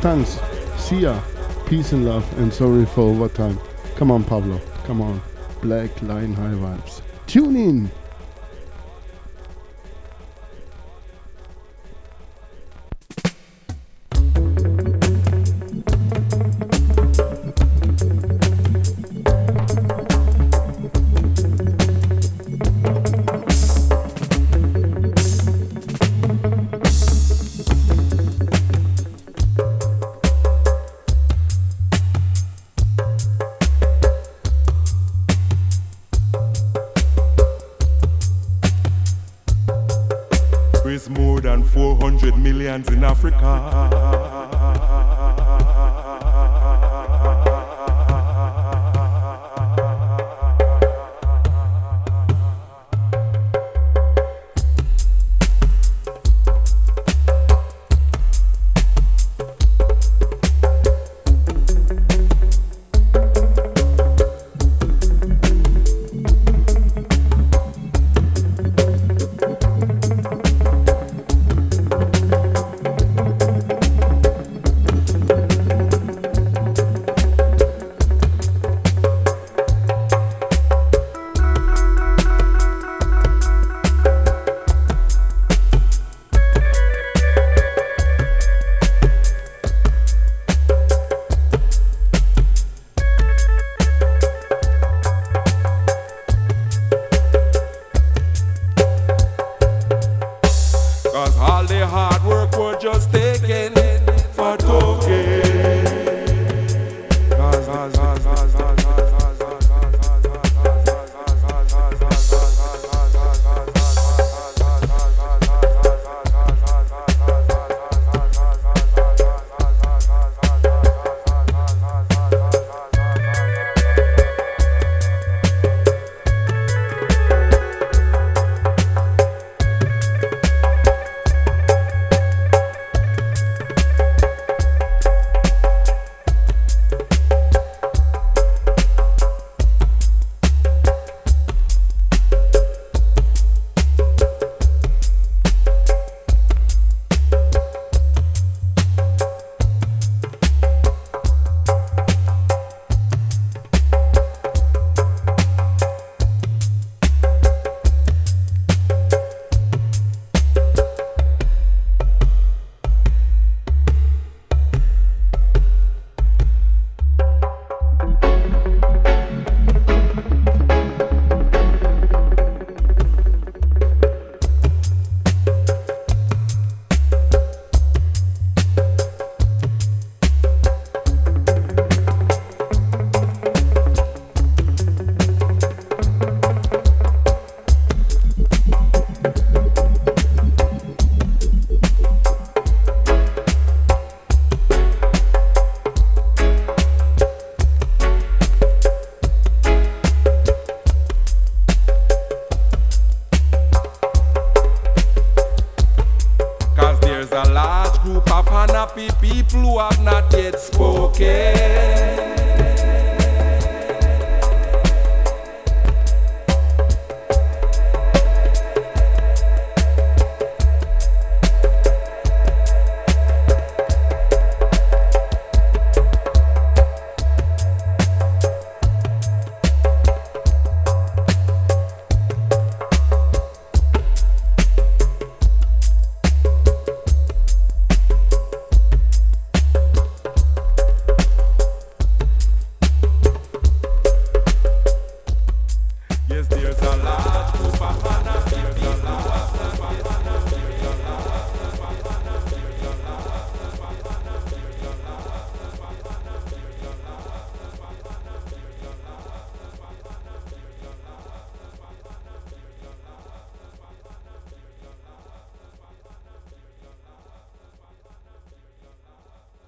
[0.02, 0.40] thanks.
[0.78, 1.22] See ya.
[1.68, 3.58] Peace and love, and sorry for overtime.
[3.96, 4.60] Come on, Pablo.
[4.84, 5.22] Come on.
[5.62, 7.02] Black Line High Vibes.
[7.28, 7.92] Tune in.